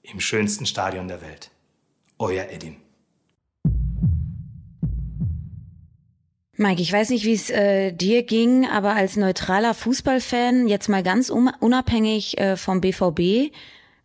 im 0.03 0.21
schönsten 0.21 0.67
Stadion 0.67 1.09
der 1.09 1.23
Welt. 1.23 1.51
Euer 2.19 2.49
Edin. 2.51 2.84
Mike, 6.57 6.81
ich 6.81 6.93
weiß 6.93 7.11
nicht, 7.11 7.25
wie 7.25 7.33
es 7.33 7.51
äh, 7.51 7.93
dir 7.93 8.23
ging, 8.23 8.67
aber 8.69 8.95
als 8.95 9.17
neutraler 9.17 9.75
Fußballfan, 9.75 10.69
jetzt 10.69 10.89
mal 10.89 11.03
ganz 11.03 11.29
unabhängig 11.31 12.39
äh, 12.39 12.57
vom 12.57 12.81
BVB, 12.81 13.53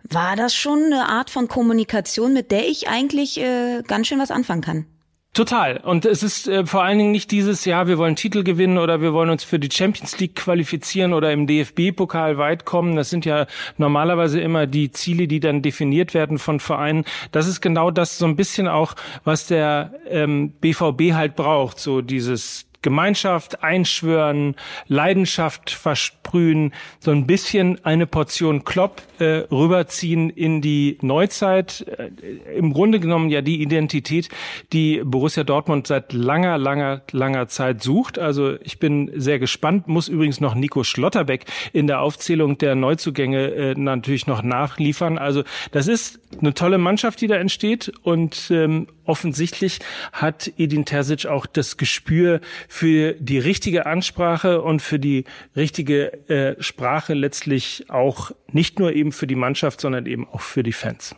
war 0.03 0.35
das 0.35 0.55
schon 0.55 0.85
eine 0.85 1.07
Art 1.09 1.29
von 1.29 1.47
Kommunikation, 1.47 2.33
mit 2.33 2.49
der 2.51 2.67
ich 2.67 2.87
eigentlich 2.87 3.39
äh, 3.39 3.83
ganz 3.85 4.07
schön 4.07 4.19
was 4.19 4.31
anfangen 4.31 4.61
kann. 4.61 4.85
Total. 5.33 5.77
Und 5.77 6.05
es 6.05 6.23
ist 6.23 6.47
äh, 6.47 6.65
vor 6.65 6.83
allen 6.83 6.97
Dingen 6.97 7.11
nicht 7.11 7.29
dieses, 7.29 7.63
ja, 7.63 7.87
wir 7.87 7.99
wollen 7.99 8.15
Titel 8.15 8.43
gewinnen 8.43 8.79
oder 8.79 8.99
wir 8.99 9.13
wollen 9.13 9.29
uns 9.29 9.43
für 9.43 9.59
die 9.59 9.69
Champions 9.71 10.19
League 10.19 10.35
qualifizieren 10.35 11.13
oder 11.13 11.31
im 11.31 11.45
DFB-Pokal 11.45 12.39
weit 12.39 12.65
kommen. 12.65 12.95
Das 12.95 13.11
sind 13.11 13.25
ja 13.25 13.45
normalerweise 13.77 14.41
immer 14.41 14.65
die 14.65 14.91
Ziele, 14.91 15.27
die 15.27 15.39
dann 15.39 15.61
definiert 15.61 16.15
werden 16.15 16.39
von 16.39 16.59
Vereinen. 16.59 17.05
Das 17.31 17.47
ist 17.47 17.61
genau 17.61 17.91
das 17.91 18.17
so 18.17 18.25
ein 18.25 18.35
bisschen 18.35 18.67
auch, 18.67 18.95
was 19.23 19.45
der 19.45 19.93
ähm, 20.09 20.51
BVB 20.61 21.13
halt 21.13 21.35
braucht. 21.35 21.79
So 21.79 22.01
dieses 22.01 22.68
Gemeinschaft 22.81 23.63
einschwören, 23.63 24.55
Leidenschaft 24.87 25.69
versprühen, 25.69 26.73
so 26.99 27.11
ein 27.11 27.27
bisschen 27.27 27.83
eine 27.83 28.07
Portion 28.07 28.63
Klopp 28.63 29.01
äh, 29.19 29.43
rüberziehen 29.51 30.29
in 30.29 30.61
die 30.61 30.97
Neuzeit. 31.01 31.85
Äh, 31.97 32.57
Im 32.57 32.73
Grunde 32.73 32.99
genommen 32.99 33.29
ja 33.29 33.41
die 33.41 33.61
Identität, 33.61 34.29
die 34.71 35.01
Borussia 35.03 35.43
Dortmund 35.43 35.87
seit 35.87 36.13
langer, 36.13 36.57
langer, 36.57 37.01
langer 37.11 37.47
Zeit 37.47 37.83
sucht. 37.83 38.17
Also 38.17 38.55
ich 38.63 38.79
bin 38.79 39.11
sehr 39.15 39.39
gespannt. 39.39 39.87
Muss 39.87 40.07
übrigens 40.07 40.39
noch 40.39 40.55
Nico 40.55 40.83
Schlotterbeck 40.83 41.45
in 41.73 41.87
der 41.87 42.01
Aufzählung 42.01 42.57
der 42.57 42.75
Neuzugänge 42.75 43.51
äh, 43.51 43.75
natürlich 43.75 44.27
noch 44.27 44.41
nachliefern. 44.41 45.17
Also 45.17 45.43
das 45.71 45.87
ist 45.87 46.19
eine 46.39 46.53
tolle 46.53 46.77
Mannschaft, 46.77 47.19
die 47.21 47.27
da 47.27 47.35
entsteht 47.35 47.91
und 48.03 48.49
ähm, 48.51 48.87
offensichtlich 49.09 49.79
hat 50.13 50.51
Edin 50.57 50.85
Terzic 50.85 51.25
auch 51.25 51.45
das 51.45 51.77
Gespür 51.77 52.39
für 52.67 53.13
die 53.13 53.39
richtige 53.39 53.85
Ansprache 53.85 54.61
und 54.61 54.81
für 54.81 54.99
die 54.99 55.25
richtige 55.55 56.29
äh, 56.29 56.61
Sprache 56.61 57.13
letztlich 57.13 57.85
auch 57.89 58.31
nicht 58.51 58.79
nur 58.79 58.93
eben 58.93 59.11
für 59.11 59.27
die 59.27 59.35
Mannschaft, 59.35 59.81
sondern 59.81 60.05
eben 60.05 60.27
auch 60.27 60.41
für 60.41 60.63
die 60.63 60.73
Fans. 60.73 61.15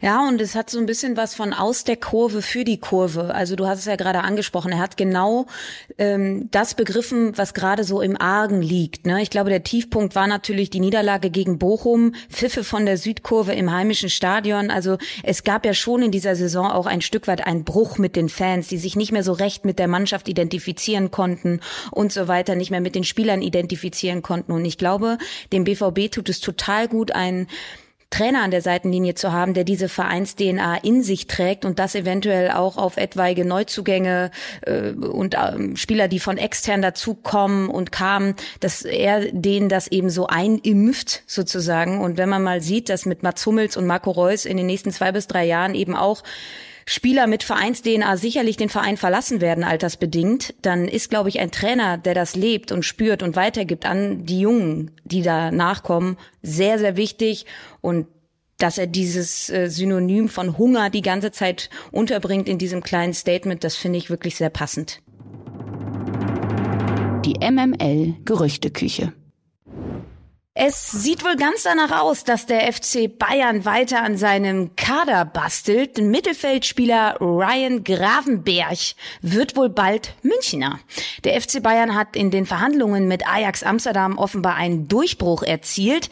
Ja, 0.00 0.26
und 0.28 0.40
es 0.40 0.54
hat 0.54 0.70
so 0.70 0.78
ein 0.78 0.86
bisschen 0.86 1.16
was 1.16 1.34
von 1.34 1.52
aus 1.52 1.82
der 1.82 1.96
Kurve 1.96 2.40
für 2.40 2.64
die 2.64 2.78
Kurve. 2.78 3.34
Also 3.34 3.56
du 3.56 3.66
hast 3.66 3.80
es 3.80 3.84
ja 3.86 3.96
gerade 3.96 4.20
angesprochen. 4.20 4.70
Er 4.70 4.78
hat 4.78 4.96
genau 4.96 5.46
ähm, 5.98 6.48
das 6.52 6.74
begriffen, 6.74 7.36
was 7.36 7.52
gerade 7.52 7.82
so 7.82 8.00
im 8.00 8.20
Argen 8.20 8.62
liegt. 8.62 9.06
Ne? 9.06 9.20
Ich 9.22 9.30
glaube, 9.30 9.50
der 9.50 9.64
Tiefpunkt 9.64 10.14
war 10.14 10.28
natürlich 10.28 10.70
die 10.70 10.78
Niederlage 10.78 11.30
gegen 11.30 11.58
Bochum, 11.58 12.14
Pfiffe 12.30 12.62
von 12.62 12.86
der 12.86 12.96
Südkurve 12.96 13.54
im 13.54 13.72
heimischen 13.72 14.08
Stadion. 14.08 14.70
Also 14.70 14.98
es 15.24 15.42
gab 15.42 15.66
ja 15.66 15.74
schon 15.74 16.02
in 16.02 16.12
dieser 16.12 16.36
Saison 16.36 16.70
auch 16.70 16.86
ein 16.86 17.00
Stück 17.00 17.26
weit 17.26 17.44
einen 17.44 17.64
Bruch 17.64 17.98
mit 17.98 18.14
den 18.14 18.28
Fans, 18.28 18.68
die 18.68 18.78
sich 18.78 18.94
nicht 18.94 19.10
mehr 19.10 19.24
so 19.24 19.32
recht 19.32 19.64
mit 19.64 19.80
der 19.80 19.88
Mannschaft 19.88 20.28
identifizieren 20.28 21.10
konnten 21.10 21.60
und 21.90 22.12
so 22.12 22.28
weiter, 22.28 22.54
nicht 22.54 22.70
mehr 22.70 22.80
mit 22.80 22.94
den 22.94 23.04
Spielern 23.04 23.42
identifizieren 23.42 24.22
konnten. 24.22 24.52
Und 24.52 24.64
ich 24.64 24.78
glaube, 24.78 25.18
dem 25.52 25.64
BVB 25.64 26.10
tut 26.12 26.28
es 26.28 26.40
total 26.40 26.86
gut, 26.86 27.10
ein 27.10 27.48
Trainer 28.10 28.42
an 28.42 28.50
der 28.50 28.62
Seitenlinie 28.62 29.14
zu 29.14 29.32
haben, 29.32 29.52
der 29.52 29.64
diese 29.64 29.88
Vereins-DNA 29.88 30.78
in 30.78 31.02
sich 31.02 31.26
trägt 31.26 31.64
und 31.64 31.78
das 31.78 31.94
eventuell 31.94 32.50
auch 32.50 32.78
auf 32.78 32.96
etwaige 32.96 33.44
Neuzugänge 33.44 34.30
äh, 34.62 34.92
und 34.92 35.34
äh, 35.34 35.76
Spieler, 35.76 36.08
die 36.08 36.18
von 36.18 36.38
extern 36.38 36.80
dazukommen 36.80 37.68
und 37.68 37.92
kamen, 37.92 38.34
dass 38.60 38.82
er 38.82 39.30
denen 39.32 39.68
das 39.68 39.88
eben 39.88 40.08
so 40.08 40.26
einimpft 40.26 41.22
sozusagen. 41.26 42.00
Und 42.00 42.16
wenn 42.16 42.30
man 42.30 42.42
mal 42.42 42.62
sieht, 42.62 42.88
dass 42.88 43.04
mit 43.04 43.22
Mats 43.22 43.44
Hummels 43.44 43.76
und 43.76 43.86
Marco 43.86 44.10
Reus 44.10 44.46
in 44.46 44.56
den 44.56 44.66
nächsten 44.66 44.90
zwei 44.90 45.12
bis 45.12 45.26
drei 45.26 45.44
Jahren 45.44 45.74
eben 45.74 45.94
auch 45.94 46.22
Spieler 46.88 47.26
mit 47.26 47.42
Vereins-DNA 47.42 48.16
sicherlich 48.16 48.56
den 48.56 48.70
Verein 48.70 48.96
verlassen 48.96 49.42
werden, 49.42 49.62
altersbedingt, 49.62 50.54
dann 50.62 50.88
ist, 50.88 51.10
glaube 51.10 51.28
ich, 51.28 51.38
ein 51.38 51.50
Trainer, 51.50 51.98
der 51.98 52.14
das 52.14 52.34
lebt 52.34 52.72
und 52.72 52.82
spürt 52.82 53.22
und 53.22 53.36
weitergibt 53.36 53.84
an 53.84 54.24
die 54.24 54.40
Jungen, 54.40 54.92
die 55.04 55.20
da 55.20 55.50
nachkommen, 55.50 56.16
sehr, 56.42 56.78
sehr 56.78 56.96
wichtig. 56.96 57.44
Und 57.80 58.06
dass 58.58 58.76
er 58.76 58.86
dieses 58.86 59.50
äh, 59.50 59.68
Synonym 59.68 60.28
von 60.28 60.58
Hunger 60.58 60.90
die 60.90 61.02
ganze 61.02 61.30
Zeit 61.30 61.70
unterbringt 61.92 62.48
in 62.48 62.58
diesem 62.58 62.82
kleinen 62.82 63.14
Statement, 63.14 63.62
das 63.62 63.76
finde 63.76 63.98
ich 63.98 64.10
wirklich 64.10 64.36
sehr 64.36 64.50
passend. 64.50 65.00
Die 67.24 67.34
MML 67.40 68.16
Gerüchteküche. 68.24 69.12
Es 70.60 70.90
sieht 70.90 71.24
wohl 71.24 71.36
ganz 71.36 71.62
danach 71.62 72.00
aus, 72.00 72.24
dass 72.24 72.46
der 72.46 72.72
FC 72.72 73.16
Bayern 73.16 73.64
weiter 73.64 74.02
an 74.02 74.16
seinem 74.16 74.74
Kader 74.74 75.24
bastelt. 75.24 75.98
Mittelfeldspieler 75.98 77.16
Ryan 77.20 77.84
Gravenberg 77.84 78.78
wird 79.22 79.54
wohl 79.54 79.68
bald 79.68 80.14
Münchner. 80.22 80.80
Der 81.22 81.40
FC 81.40 81.62
Bayern 81.62 81.94
hat 81.94 82.16
in 82.16 82.32
den 82.32 82.44
Verhandlungen 82.44 83.06
mit 83.06 83.24
Ajax 83.24 83.62
Amsterdam 83.62 84.18
offenbar 84.18 84.56
einen 84.56 84.88
Durchbruch 84.88 85.44
erzielt. 85.44 86.10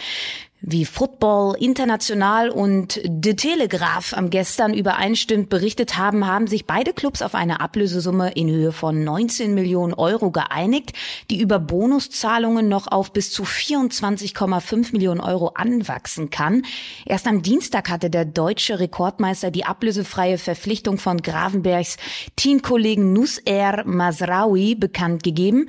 Wie 0.62 0.86
Football 0.86 1.56
International 1.60 2.48
und 2.48 2.98
De 3.04 3.34
Telegraph 3.34 4.14
am 4.14 4.30
gestern 4.30 4.72
übereinstimmend 4.72 5.50
berichtet 5.50 5.98
haben, 5.98 6.26
haben 6.26 6.46
sich 6.46 6.64
beide 6.64 6.94
Clubs 6.94 7.20
auf 7.20 7.34
eine 7.34 7.60
Ablösesumme 7.60 8.32
in 8.32 8.48
Höhe 8.48 8.72
von 8.72 9.04
19 9.04 9.54
Millionen 9.54 9.92
Euro 9.92 10.30
geeinigt, 10.30 10.94
die 11.30 11.40
über 11.40 11.58
Bonuszahlungen 11.58 12.68
noch 12.68 12.90
auf 12.90 13.12
bis 13.12 13.30
zu 13.32 13.42
24,5 13.42 14.92
Millionen 14.92 15.20
Euro 15.20 15.48
anwachsen 15.48 16.30
kann. 16.30 16.62
Erst 17.04 17.26
am 17.26 17.42
Dienstag 17.42 17.90
hatte 17.90 18.08
der 18.08 18.24
deutsche 18.24 18.80
Rekordmeister 18.80 19.50
die 19.50 19.66
ablösefreie 19.66 20.38
Verpflichtung 20.38 20.96
von 20.96 21.20
Gravenbergs 21.20 21.98
Teamkollegen 22.36 23.12
Nusser 23.12 23.84
Masraoui 23.84 24.74
bekannt 24.74 25.22
gegeben. 25.22 25.68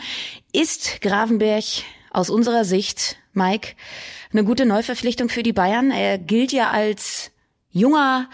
Ist 0.53 1.01
Gravenberg 1.01 1.65
aus 2.11 2.29
unserer 2.29 2.65
Sicht, 2.65 3.17
Mike, 3.33 3.73
eine 4.31 4.43
gute 4.43 4.65
Neuverpflichtung 4.65 5.29
für 5.29 5.43
die 5.43 5.53
Bayern. 5.53 5.91
Er 5.91 6.17
gilt 6.17 6.51
ja 6.51 6.71
als 6.71 7.31
junger 7.71 8.29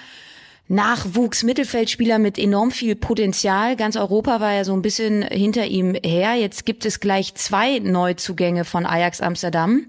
Nachwuchs-Mittelfeldspieler 0.68 2.20
mit 2.20 2.39
enorm 2.39 2.72
viel 2.72 2.96
Potenzial. 2.96 3.75
Ganz 3.75 3.96
Europa 3.96 4.39
war 4.39 4.53
ja 4.53 4.63
so 4.63 4.74
ein 4.74 4.82
bisschen 4.82 5.22
hinter 5.22 5.65
ihm 5.65 5.94
her. 5.94 6.36
Jetzt 6.36 6.65
gibt 6.65 6.86
es 6.86 7.00
gleich 7.00 7.36
zwei 7.36 7.80
Neuzugänge 7.80 8.65
von 8.65 8.86
Ajax 8.86 9.22
Amsterdam. 9.22 9.88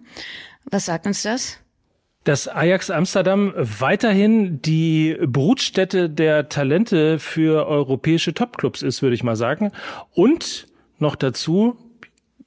Was 0.64 0.86
sagt 0.86 1.06
uns 1.06 1.22
das? 1.22 1.58
dass 2.24 2.48
Ajax 2.48 2.90
Amsterdam 2.90 3.52
weiterhin 3.54 4.60
die 4.62 5.16
Brutstätte 5.26 6.08
der 6.08 6.48
Talente 6.48 7.18
für 7.18 7.66
europäische 7.66 8.32
Topclubs 8.32 8.82
ist, 8.82 9.02
würde 9.02 9.14
ich 9.14 9.22
mal 9.22 9.36
sagen. 9.36 9.72
Und 10.14 10.66
noch 10.98 11.16
dazu 11.16 11.76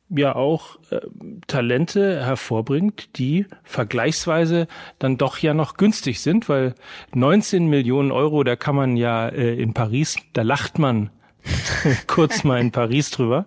ja 0.10 0.36
auch 0.36 0.78
äh, 0.90 1.00
Talente 1.48 2.26
hervorbringt, 2.26 3.18
die 3.18 3.46
vergleichsweise 3.64 4.68
dann 5.00 5.18
doch 5.18 5.38
ja 5.40 5.54
noch 5.54 5.76
günstig 5.76 6.22
sind, 6.22 6.50
weil 6.50 6.76
19 7.14 7.68
Millionen 7.68 8.12
Euro, 8.12 8.44
da 8.44 8.56
kann 8.56 8.76
man 8.76 8.98
ja 8.98 9.28
äh, 9.28 9.56
in 9.56 9.74
Paris, 9.74 10.18
da 10.34 10.44
lacht 10.44 10.80
man 10.80 11.10
kurz 12.08 12.44
mal 12.44 12.60
in 12.60 12.72
Paris 12.72 13.12
drüber. 13.12 13.46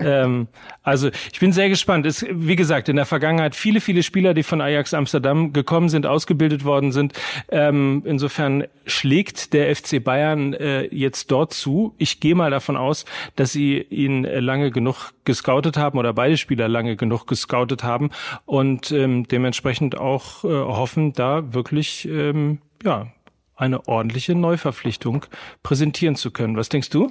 Ähm, 0.00 0.48
also 0.82 1.10
ich 1.32 1.40
bin 1.40 1.52
sehr 1.52 1.68
gespannt. 1.68 2.06
Es, 2.06 2.24
wie 2.30 2.56
gesagt, 2.56 2.88
in 2.88 2.96
der 2.96 3.06
Vergangenheit 3.06 3.54
viele, 3.54 3.80
viele 3.80 4.02
Spieler, 4.02 4.34
die 4.34 4.42
von 4.42 4.60
Ajax 4.60 4.94
Amsterdam 4.94 5.52
gekommen 5.52 5.88
sind, 5.88 6.06
ausgebildet 6.06 6.64
worden 6.64 6.92
sind. 6.92 7.12
Ähm, 7.48 8.02
insofern 8.04 8.64
schlägt 8.86 9.52
der 9.52 9.74
FC 9.74 10.02
Bayern 10.02 10.54
äh, 10.54 10.86
jetzt 10.94 11.30
dort 11.30 11.52
zu. 11.52 11.94
Ich 11.98 12.20
gehe 12.20 12.34
mal 12.34 12.50
davon 12.50 12.76
aus, 12.76 13.04
dass 13.36 13.52
sie 13.52 13.78
ihn 13.78 14.24
lange 14.24 14.70
genug 14.70 15.12
gescoutet 15.24 15.76
haben 15.76 15.98
oder 15.98 16.12
beide 16.12 16.36
Spieler 16.36 16.68
lange 16.68 16.96
genug 16.96 17.26
gescoutet 17.26 17.82
haben 17.82 18.10
und 18.44 18.92
ähm, 18.92 19.26
dementsprechend 19.26 19.96
auch 19.96 20.44
äh, 20.44 20.48
hoffen, 20.48 21.12
da 21.12 21.54
wirklich 21.54 22.06
ähm, 22.08 22.58
ja 22.84 23.06
eine 23.56 23.88
ordentliche 23.88 24.34
Neuverpflichtung 24.34 25.26
präsentieren 25.62 26.16
zu 26.16 26.30
können. 26.30 26.56
Was 26.56 26.68
denkst 26.68 26.90
du? 26.90 27.10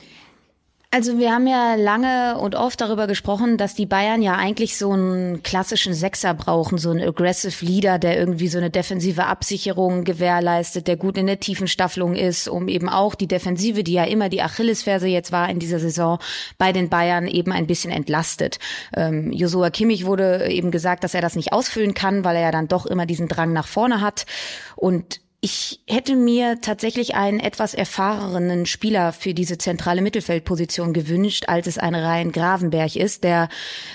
Also 0.96 1.18
wir 1.18 1.32
haben 1.32 1.48
ja 1.48 1.74
lange 1.74 2.38
und 2.38 2.54
oft 2.54 2.80
darüber 2.80 3.08
gesprochen, 3.08 3.58
dass 3.58 3.74
die 3.74 3.88
Bayern 3.88 4.22
ja 4.22 4.36
eigentlich 4.36 4.78
so 4.78 4.92
einen 4.92 5.42
klassischen 5.42 5.96
Sechser 5.96 6.36
brauchen, 6.36 6.78
so 6.78 6.92
einen 6.92 7.02
aggressive 7.02 7.66
Leader, 7.66 7.98
der 7.98 8.20
irgendwie 8.20 8.48
so 8.48 8.60
eine 8.60 8.70
defensive 8.70 9.26
Absicherung 9.26 10.04
gewährleistet, 10.04 10.88
der 10.88 10.96
gut 10.96 11.18
in 11.18 11.26
der 11.26 11.40
Tiefenstaffelung 11.40 12.14
ist, 12.14 12.48
um 12.48 12.68
eben 12.68 12.90
auch 12.90 13.16
die 13.16 13.28
Defensive, 13.28 13.84
die 13.84 13.94
ja 13.94 14.04
immer 14.04 14.30
die 14.30 14.44
Achillesferse 14.44 15.08
jetzt 15.08 15.32
war 15.32 15.50
in 15.50 15.58
dieser 15.58 15.80
Saison, 15.80 16.20
bei 16.60 16.72
den 16.72 16.90
Bayern 16.90 17.26
eben 17.26 17.52
ein 17.52 17.66
bisschen 17.66 17.92
entlastet. 17.92 18.60
Ähm, 18.96 19.32
Josua 19.32 19.72
Kimmich 19.72 20.06
wurde 20.06 20.48
eben 20.52 20.70
gesagt, 20.70 21.04
dass 21.04 21.16
er 21.16 21.22
das 21.22 21.36
nicht 21.36 21.54
ausfüllen 21.54 21.96
kann, 21.96 22.24
weil 22.24 22.36
er 22.36 22.44
ja 22.44 22.52
dann 22.52 22.68
doch 22.68 22.86
immer 22.86 23.08
diesen 23.08 23.28
Drang 23.28 23.52
nach 23.52 23.66
vorne 23.66 24.00
hat. 24.00 24.28
Und 24.76 25.24
ich 25.46 25.82
hätte 25.90 26.16
mir 26.16 26.62
tatsächlich 26.62 27.16
einen 27.16 27.42
etwas 27.42 27.74
erfahrenen 27.74 28.66
Spieler 28.66 29.12
für 29.12 29.34
diese 29.34 29.58
zentrale 29.58 30.02
Mittelfeldposition 30.02 30.94
gewünscht, 30.94 31.50
als 31.50 31.68
es 31.68 31.78
ein 31.78 31.96
Rhein 31.96 32.32
Gravenberg 32.32 32.96
ist, 32.96 33.26
der 33.26 33.50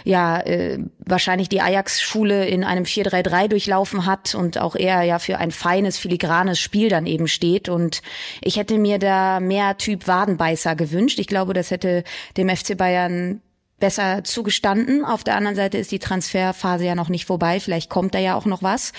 ja 0.04 0.40
äh, 0.40 0.78
wahrscheinlich 0.98 1.48
die 1.48 1.62
Ajax-Schule 1.62 2.46
in 2.46 2.64
einem 2.64 2.84
4-3-3 2.84 3.48
durchlaufen 3.48 4.04
hat 4.04 4.34
und 4.34 4.58
auch 4.58 4.76
eher 4.76 5.04
ja 5.04 5.18
für 5.18 5.38
ein 5.38 5.50
feines, 5.50 5.96
filigranes 5.96 6.60
Spiel 6.60 6.90
dann 6.90 7.06
eben 7.06 7.28
steht. 7.28 7.70
Und 7.70 8.02
ich 8.42 8.58
hätte 8.58 8.76
mir 8.76 8.98
da 8.98 9.40
mehr 9.40 9.78
Typ 9.78 10.06
Wadenbeißer 10.06 10.76
gewünscht. 10.76 11.18
Ich 11.18 11.28
glaube, 11.28 11.54
das 11.54 11.70
hätte 11.70 12.04
dem 12.36 12.54
FC 12.54 12.76
Bayern 12.76 13.40
besser 13.80 14.22
zugestanden. 14.22 15.02
Auf 15.02 15.24
der 15.24 15.36
anderen 15.36 15.56
Seite 15.56 15.78
ist 15.78 15.92
die 15.92 15.98
Transferphase 15.98 16.84
ja 16.84 16.94
noch 16.94 17.08
nicht 17.08 17.24
vorbei. 17.24 17.58
Vielleicht 17.58 17.88
kommt 17.88 18.14
da 18.14 18.18
ja 18.18 18.34
auch 18.34 18.44
noch 18.44 18.62
was. 18.62 18.92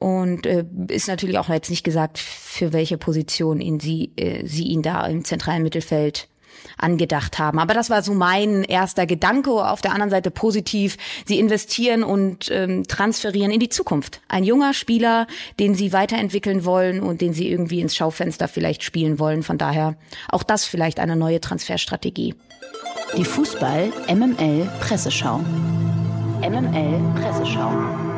Und 0.00 0.46
äh, 0.46 0.64
ist 0.88 1.08
natürlich 1.08 1.38
auch 1.38 1.50
jetzt 1.50 1.68
nicht 1.68 1.84
gesagt, 1.84 2.18
für 2.18 2.72
welche 2.72 2.96
Position 2.96 3.60
ihn 3.60 3.80
sie, 3.80 4.10
äh, 4.16 4.46
sie 4.46 4.64
ihn 4.64 4.80
da 4.80 5.06
im 5.06 5.24
zentralen 5.24 5.62
Mittelfeld 5.62 6.26
angedacht 6.78 7.38
haben. 7.38 7.58
Aber 7.58 7.74
das 7.74 7.90
war 7.90 8.02
so 8.02 8.14
mein 8.14 8.64
erster 8.64 9.06
Gedanke. 9.06 9.50
Auf 9.50 9.82
der 9.82 9.92
anderen 9.92 10.10
Seite 10.10 10.30
positiv. 10.30 10.96
Sie 11.26 11.38
investieren 11.38 12.02
und 12.02 12.50
ähm, 12.50 12.84
transferieren 12.84 13.52
in 13.52 13.60
die 13.60 13.68
Zukunft. 13.68 14.22
Ein 14.28 14.42
junger 14.44 14.72
Spieler, 14.72 15.26
den 15.58 15.74
sie 15.74 15.92
weiterentwickeln 15.92 16.64
wollen 16.64 17.00
und 17.00 17.20
den 17.20 17.34
sie 17.34 17.50
irgendwie 17.50 17.80
ins 17.80 17.94
Schaufenster 17.94 18.48
vielleicht 18.48 18.82
spielen 18.82 19.18
wollen. 19.18 19.42
Von 19.42 19.58
daher 19.58 19.96
auch 20.30 20.42
das 20.42 20.64
vielleicht 20.64 20.98
eine 20.98 21.16
neue 21.16 21.42
Transferstrategie. 21.42 22.34
Die 23.18 23.24
Fußball 23.24 23.92
MML 24.08 24.66
Presseschau. 24.80 25.40
MML 26.40 27.00
Presseschau. 27.20 28.09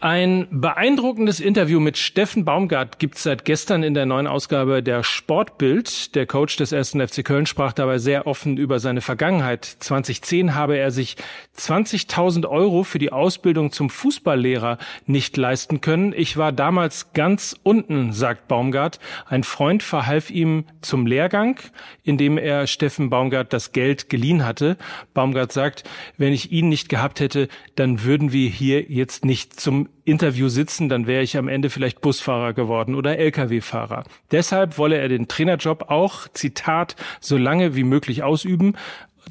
Ein 0.00 0.46
beeindruckendes 0.52 1.40
Interview 1.40 1.80
mit 1.80 1.98
Steffen 1.98 2.44
Baumgart 2.44 3.00
gibt 3.00 3.16
es 3.16 3.24
seit 3.24 3.44
gestern 3.44 3.82
in 3.82 3.94
der 3.94 4.06
neuen 4.06 4.28
Ausgabe 4.28 4.80
der 4.80 5.02
Sportbild. 5.02 6.14
Der 6.14 6.24
Coach 6.24 6.56
des 6.56 6.70
ersten 6.70 7.04
FC 7.04 7.24
Köln 7.24 7.46
sprach 7.46 7.72
dabei 7.72 7.98
sehr 7.98 8.28
offen 8.28 8.58
über 8.58 8.78
seine 8.78 9.00
Vergangenheit. 9.00 9.64
2010 9.64 10.54
habe 10.54 10.76
er 10.76 10.92
sich 10.92 11.16
20.000 11.56 12.48
Euro 12.48 12.84
für 12.84 13.00
die 13.00 13.10
Ausbildung 13.10 13.72
zum 13.72 13.90
Fußballlehrer 13.90 14.78
nicht 15.06 15.36
leisten 15.36 15.80
können. 15.80 16.14
Ich 16.16 16.36
war 16.36 16.52
damals 16.52 17.12
ganz 17.12 17.56
unten, 17.64 18.12
sagt 18.12 18.46
Baumgart. 18.46 19.00
Ein 19.26 19.42
Freund 19.42 19.82
verhalf 19.82 20.30
ihm 20.30 20.66
zum 20.80 21.06
Lehrgang, 21.06 21.58
indem 22.04 22.38
er 22.38 22.68
Steffen 22.68 23.10
Baumgart 23.10 23.52
das 23.52 23.72
Geld 23.72 24.08
geliehen 24.08 24.46
hatte. 24.46 24.76
Baumgart 25.12 25.50
sagt, 25.50 25.82
wenn 26.18 26.32
ich 26.32 26.52
ihn 26.52 26.68
nicht 26.68 26.88
gehabt 26.88 27.18
hätte, 27.18 27.48
dann 27.74 28.04
würden 28.04 28.30
wir 28.30 28.48
hier 28.48 28.82
jetzt 28.82 29.24
nicht 29.24 29.58
zum 29.58 29.87
Interview 30.04 30.48
sitzen, 30.48 30.88
dann 30.88 31.06
wäre 31.06 31.22
ich 31.22 31.36
am 31.36 31.48
Ende 31.48 31.68
vielleicht 31.68 32.00
Busfahrer 32.00 32.54
geworden 32.54 32.94
oder 32.94 33.18
Lkw-Fahrer. 33.18 34.04
Deshalb 34.30 34.78
wolle 34.78 34.96
er 34.96 35.08
den 35.08 35.28
Trainerjob 35.28 35.90
auch, 35.90 36.28
Zitat, 36.28 36.96
so 37.20 37.36
lange 37.36 37.76
wie 37.76 37.84
möglich 37.84 38.22
ausüben, 38.22 38.76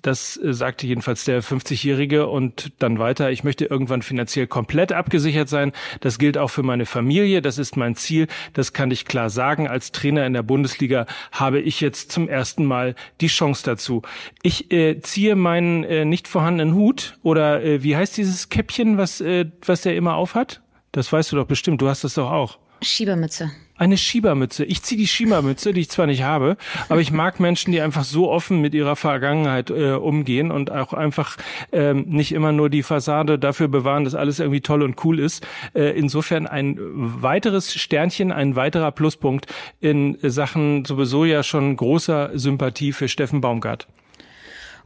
das 0.02 0.38
äh, 0.38 0.54
sagte 0.54 0.88
jedenfalls 0.88 1.26
der 1.26 1.44
50-Jährige 1.44 2.28
und 2.28 2.72
dann 2.80 3.00
weiter, 3.00 3.32
ich 3.32 3.44
möchte 3.44 3.66
irgendwann 3.66 4.02
finanziell 4.02 4.48
komplett 4.48 4.92
abgesichert 4.92 5.50
sein. 5.50 5.72
Das 6.02 6.20
gilt 6.20 6.38
auch 6.38 6.50
für 6.50 6.64
meine 6.64 6.86
Familie. 6.86 7.42
Das 7.42 7.58
ist 7.58 7.78
mein 7.78 7.96
Ziel. 7.96 8.28
Das 8.54 8.74
kann 8.74 8.92
ich 8.92 9.06
klar 9.06 9.30
sagen. 9.30 9.68
Als 9.68 9.92
Trainer 9.92 10.26
in 10.26 10.34
der 10.34 10.44
Bundesliga 10.44 11.06
habe 11.32 11.60
ich 11.60 11.82
jetzt 11.82 12.12
zum 12.12 12.30
ersten 12.30 12.66
Mal 12.66 12.96
die 13.22 13.28
Chance 13.28 13.64
dazu. 13.66 14.02
Ich 14.44 14.72
äh, 14.72 15.00
ziehe 15.02 15.36
meinen 15.36 15.84
äh, 15.84 16.06
nicht 16.06 16.28
vorhandenen 16.28 16.76
Hut 16.76 17.18
oder 17.24 17.64
äh, 17.64 17.84
wie 17.84 17.96
heißt 17.96 18.18
dieses 18.18 18.50
Käppchen, 18.50 18.98
was, 18.98 19.22
äh, 19.22 19.46
was 19.66 19.82
der 19.82 19.96
immer 19.96 20.16
aufhat? 20.16 20.62
Das 20.92 21.12
weißt 21.12 21.32
du 21.32 21.36
doch 21.36 21.46
bestimmt, 21.46 21.82
du 21.82 21.90
hast 21.90 22.04
das 22.04 22.16
doch 22.16 22.32
auch. 22.32 22.58
Schiebermütze. 22.82 23.52
Eine 23.80 23.98
Schiebermütze. 23.98 24.66
Ich 24.66 24.82
ziehe 24.82 24.98
die 24.98 25.08
Schiebermütze, 25.08 25.72
die 25.72 25.82
ich 25.82 25.90
zwar 25.90 26.08
nicht 26.08 26.24
habe, 26.24 26.58
aber 26.90 27.00
ich 27.00 27.12
mag 27.12 27.40
Menschen, 27.40 27.72
die 27.72 27.80
einfach 27.80 28.04
so 28.04 28.32
offen 28.32 28.60
mit 28.60 28.74
ihrer 28.74 28.96
Vergangenheit 28.96 29.70
äh, 29.70 29.92
umgehen 29.92 30.50
und 30.50 30.72
auch 30.72 30.94
einfach 30.94 31.38
ähm, 31.72 32.06
nicht 32.08 32.32
immer 32.32 32.52
nur 32.52 32.72
die 32.72 32.82
Fassade 32.82 33.38
dafür 33.38 33.68
bewahren, 33.68 34.04
dass 34.04 34.16
alles 34.16 34.40
irgendwie 34.40 34.62
toll 34.62 34.82
und 34.82 35.06
cool 35.06 35.20
ist. 35.20 35.46
Äh, 35.76 35.98
insofern 35.98 36.48
ein 36.48 36.78
weiteres 36.80 37.72
Sternchen, 37.72 38.32
ein 38.32 38.56
weiterer 38.56 38.92
Pluspunkt 38.92 39.46
in 39.80 40.18
Sachen 40.24 40.84
sowieso 40.84 41.26
ja 41.26 41.44
schon 41.44 41.76
großer 41.76 42.32
Sympathie 42.34 42.94
für 42.94 43.08
Steffen 43.08 43.42
Baumgart. 43.42 43.88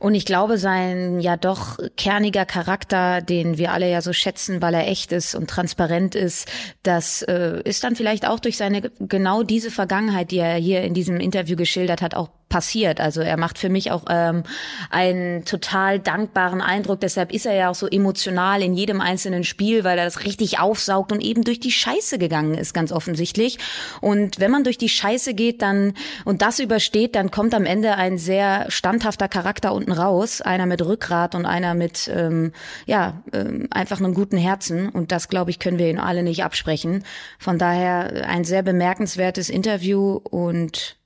Und 0.01 0.15
ich 0.15 0.25
glaube, 0.25 0.57
sein 0.57 1.19
ja 1.19 1.37
doch 1.37 1.77
kerniger 1.95 2.43
Charakter, 2.43 3.21
den 3.21 3.59
wir 3.59 3.71
alle 3.71 3.87
ja 3.87 4.01
so 4.01 4.13
schätzen, 4.13 4.59
weil 4.59 4.73
er 4.73 4.87
echt 4.87 5.11
ist 5.11 5.35
und 5.35 5.47
transparent 5.47 6.15
ist, 6.15 6.51
das 6.81 7.21
äh, 7.21 7.61
ist 7.65 7.83
dann 7.83 7.95
vielleicht 7.95 8.27
auch 8.27 8.39
durch 8.39 8.57
seine 8.57 8.81
genau 8.99 9.43
diese 9.43 9.69
Vergangenheit, 9.69 10.31
die 10.31 10.39
er 10.39 10.55
hier 10.55 10.81
in 10.81 10.95
diesem 10.95 11.19
Interview 11.19 11.55
geschildert 11.55 12.01
hat, 12.01 12.15
auch 12.15 12.29
passiert. 12.51 12.99
Also 12.99 13.21
er 13.21 13.37
macht 13.37 13.57
für 13.57 13.69
mich 13.69 13.91
auch 13.91 14.03
ähm, 14.09 14.43
einen 14.91 15.45
total 15.45 15.99
dankbaren 15.99 16.61
Eindruck. 16.61 16.99
Deshalb 16.99 17.31
ist 17.33 17.47
er 17.47 17.55
ja 17.55 17.69
auch 17.69 17.75
so 17.75 17.87
emotional 17.87 18.61
in 18.61 18.73
jedem 18.73 19.01
einzelnen 19.01 19.43
Spiel, 19.43 19.83
weil 19.83 19.97
er 19.97 20.05
das 20.05 20.25
richtig 20.25 20.59
aufsaugt 20.59 21.11
und 21.11 21.21
eben 21.21 21.43
durch 21.43 21.59
die 21.59 21.71
Scheiße 21.71 22.19
gegangen 22.19 22.53
ist, 22.53 22.73
ganz 22.73 22.91
offensichtlich. 22.91 23.57
Und 24.01 24.39
wenn 24.39 24.51
man 24.51 24.63
durch 24.63 24.77
die 24.77 24.89
Scheiße 24.89 25.33
geht, 25.33 25.61
dann 25.61 25.93
und 26.25 26.41
das 26.41 26.59
übersteht, 26.59 27.15
dann 27.15 27.31
kommt 27.31 27.55
am 27.55 27.65
Ende 27.65 27.95
ein 27.95 28.17
sehr 28.17 28.69
standhafter 28.69 29.29
Charakter 29.29 29.73
unten 29.73 29.93
raus, 29.93 30.41
einer 30.41 30.65
mit 30.65 30.85
Rückgrat 30.85 31.33
und 31.33 31.45
einer 31.45 31.73
mit 31.73 32.11
ähm, 32.13 32.51
ja 32.85 33.23
ähm, 33.33 33.67
einfach 33.71 33.99
einem 33.99 34.13
guten 34.13 34.37
Herzen. 34.37 34.89
Und 34.89 35.13
das 35.13 35.29
glaube 35.29 35.51
ich 35.51 35.59
können 35.59 35.79
wir 35.79 35.89
ihn 35.89 35.99
alle 35.99 36.21
nicht 36.21 36.43
absprechen. 36.43 37.05
Von 37.39 37.57
daher 37.57 38.27
ein 38.27 38.43
sehr 38.43 38.61
bemerkenswertes 38.61 39.49
Interview 39.49 40.19
und 40.29 41.00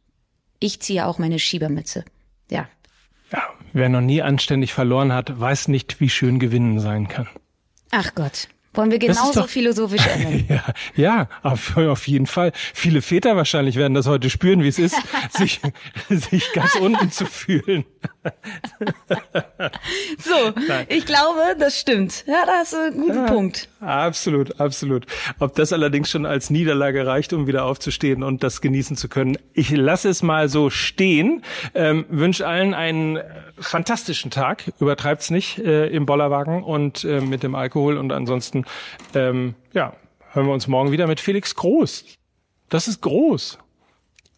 ich 0.59 0.79
ziehe 0.79 1.05
auch 1.05 1.17
meine 1.17 1.39
Schiebermütze. 1.39 2.05
Ja. 2.49 2.67
Ja, 3.31 3.43
wer 3.73 3.89
noch 3.89 4.01
nie 4.01 4.21
anständig 4.21 4.73
verloren 4.73 5.11
hat, 5.11 5.39
weiß 5.39 5.67
nicht, 5.67 5.99
wie 5.99 6.09
schön 6.09 6.39
gewinnen 6.39 6.79
sein 6.79 7.07
kann. 7.07 7.27
Ach 7.91 8.13
Gott. 8.15 8.49
Wollen 8.75 8.91
wir 8.91 8.99
genauso 8.99 9.41
doch, 9.41 9.49
philosophisch 9.49 10.05
enden? 10.15 10.45
ja, 10.49 10.63
ja 10.95 11.29
auf, 11.43 11.77
auf, 11.77 12.07
jeden 12.07 12.27
Fall. 12.27 12.51
Viele 12.73 13.01
Väter 13.01 13.35
wahrscheinlich 13.35 13.75
werden 13.75 13.93
das 13.93 14.07
heute 14.07 14.29
spüren, 14.29 14.63
wie 14.63 14.67
es 14.67 14.79
ist, 14.79 14.95
sich, 15.31 15.61
sich 16.09 16.53
ganz 16.53 16.75
unten 16.75 17.11
zu 17.11 17.25
fühlen. 17.25 17.85
so, 20.17 20.53
Nein. 20.67 20.85
ich 20.89 21.05
glaube, 21.05 21.55
das 21.59 21.79
stimmt. 21.79 22.25
Ja, 22.27 22.45
da 22.45 22.53
hast 22.59 22.73
du 22.73 22.77
einen 22.77 23.01
guten 23.01 23.15
ja, 23.15 23.25
Punkt. 23.25 23.69
Absolut, 23.79 24.59
absolut. 24.59 25.05
Ob 25.39 25.55
das 25.55 25.71
allerdings 25.73 26.09
schon 26.09 26.25
als 26.25 26.49
Niederlage 26.49 27.05
reicht, 27.05 27.33
um 27.33 27.47
wieder 27.47 27.65
aufzustehen 27.65 28.23
und 28.23 28.43
das 28.43 28.61
genießen 28.61 28.97
zu 28.97 29.09
können. 29.09 29.37
Ich 29.53 29.69
lasse 29.69 30.09
es 30.09 30.23
mal 30.23 30.49
so 30.49 30.69
stehen. 30.69 31.43
Ähm, 31.73 32.05
wünsche 32.09 32.47
allen 32.47 32.73
einen 32.73 33.19
fantastischen 33.59 34.31
Tag. 34.31 34.71
Übertreibt's 34.79 35.29
nicht 35.29 35.59
äh, 35.59 35.87
im 35.87 36.05
Bollerwagen 36.05 36.63
und 36.63 37.03
äh, 37.03 37.21
mit 37.21 37.43
dem 37.43 37.55
Alkohol 37.55 37.97
und 37.97 38.11
ansonsten 38.11 38.64
ähm, 39.13 39.55
ja, 39.73 39.95
hören 40.31 40.47
wir 40.47 40.53
uns 40.53 40.67
morgen 40.67 40.91
wieder 40.91 41.07
mit 41.07 41.19
Felix 41.19 41.55
Groß. 41.55 42.05
Das 42.69 42.87
ist 42.87 43.01
groß. 43.01 43.59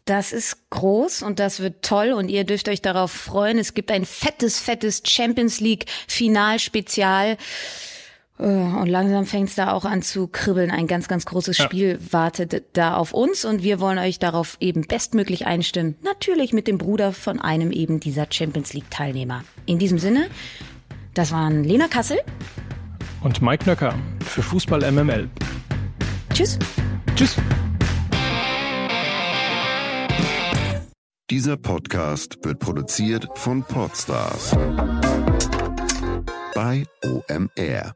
Das 0.06 0.32
ist 0.32 0.70
groß 0.70 1.22
und 1.22 1.40
das 1.40 1.60
wird 1.60 1.84
toll 1.84 2.14
und 2.14 2.30
ihr 2.30 2.46
dürft 2.46 2.70
euch 2.70 2.82
darauf 2.82 3.12
freuen. 3.12 3.58
Es 3.58 3.74
gibt 3.74 3.92
ein 3.92 4.06
fettes, 4.06 4.58
fettes 4.60 5.04
Champions 5.06 5.60
League 5.60 5.86
Finalspezial. 6.08 7.38
Äh, 8.40 8.44
und 8.44 8.88
langsam 8.88 9.26
fängt 9.26 9.50
es 9.50 9.56
da 9.56 9.74
auch 9.74 9.84
an 9.84 10.02
zu 10.02 10.28
kribbeln. 10.28 10.72
Ein 10.72 10.88
ganz, 10.88 11.10
ganz 11.10 11.26
großes 11.26 11.58
Spiel 11.58 12.00
ja. 12.02 12.14
wartet 12.14 12.64
da 12.74 12.96
auf 12.96 13.14
uns 13.14 13.44
und 13.44 13.64
wir 13.64 13.82
wollen 13.82 13.98
euch 13.98 14.18
darauf 14.18 14.56
eben 14.62 14.88
bestmöglich 14.88 15.46
einstimmen. 15.46 15.96
Natürlich 16.04 16.54
mit 16.54 16.68
dem 16.68 16.78
Bruder 16.78 17.12
von 17.12 17.42
einem 17.42 17.72
eben 17.72 18.00
dieser 18.00 18.28
Champions 18.32 18.74
League 18.74 18.90
Teilnehmer. 18.90 19.44
In 19.66 19.78
diesem 19.78 20.00
Sinne, 20.00 20.30
das 21.16 21.34
waren 21.34 21.66
Lena 21.66 21.90
Kassel 21.90 22.20
und 23.28 23.42
Mike 23.42 23.66
Nöcker 23.66 23.94
für 24.22 24.42
Fußball 24.42 24.90
MML. 24.90 25.30
Tschüss. 26.34 26.58
Tschüss. 27.18 27.36
Dieser 31.30 31.58
Podcast 31.58 32.38
wird 32.44 32.60
produziert 32.60 33.28
von 33.36 33.64
Podstars 33.64 34.56
bei 36.56 36.86
OMR. 37.04 37.94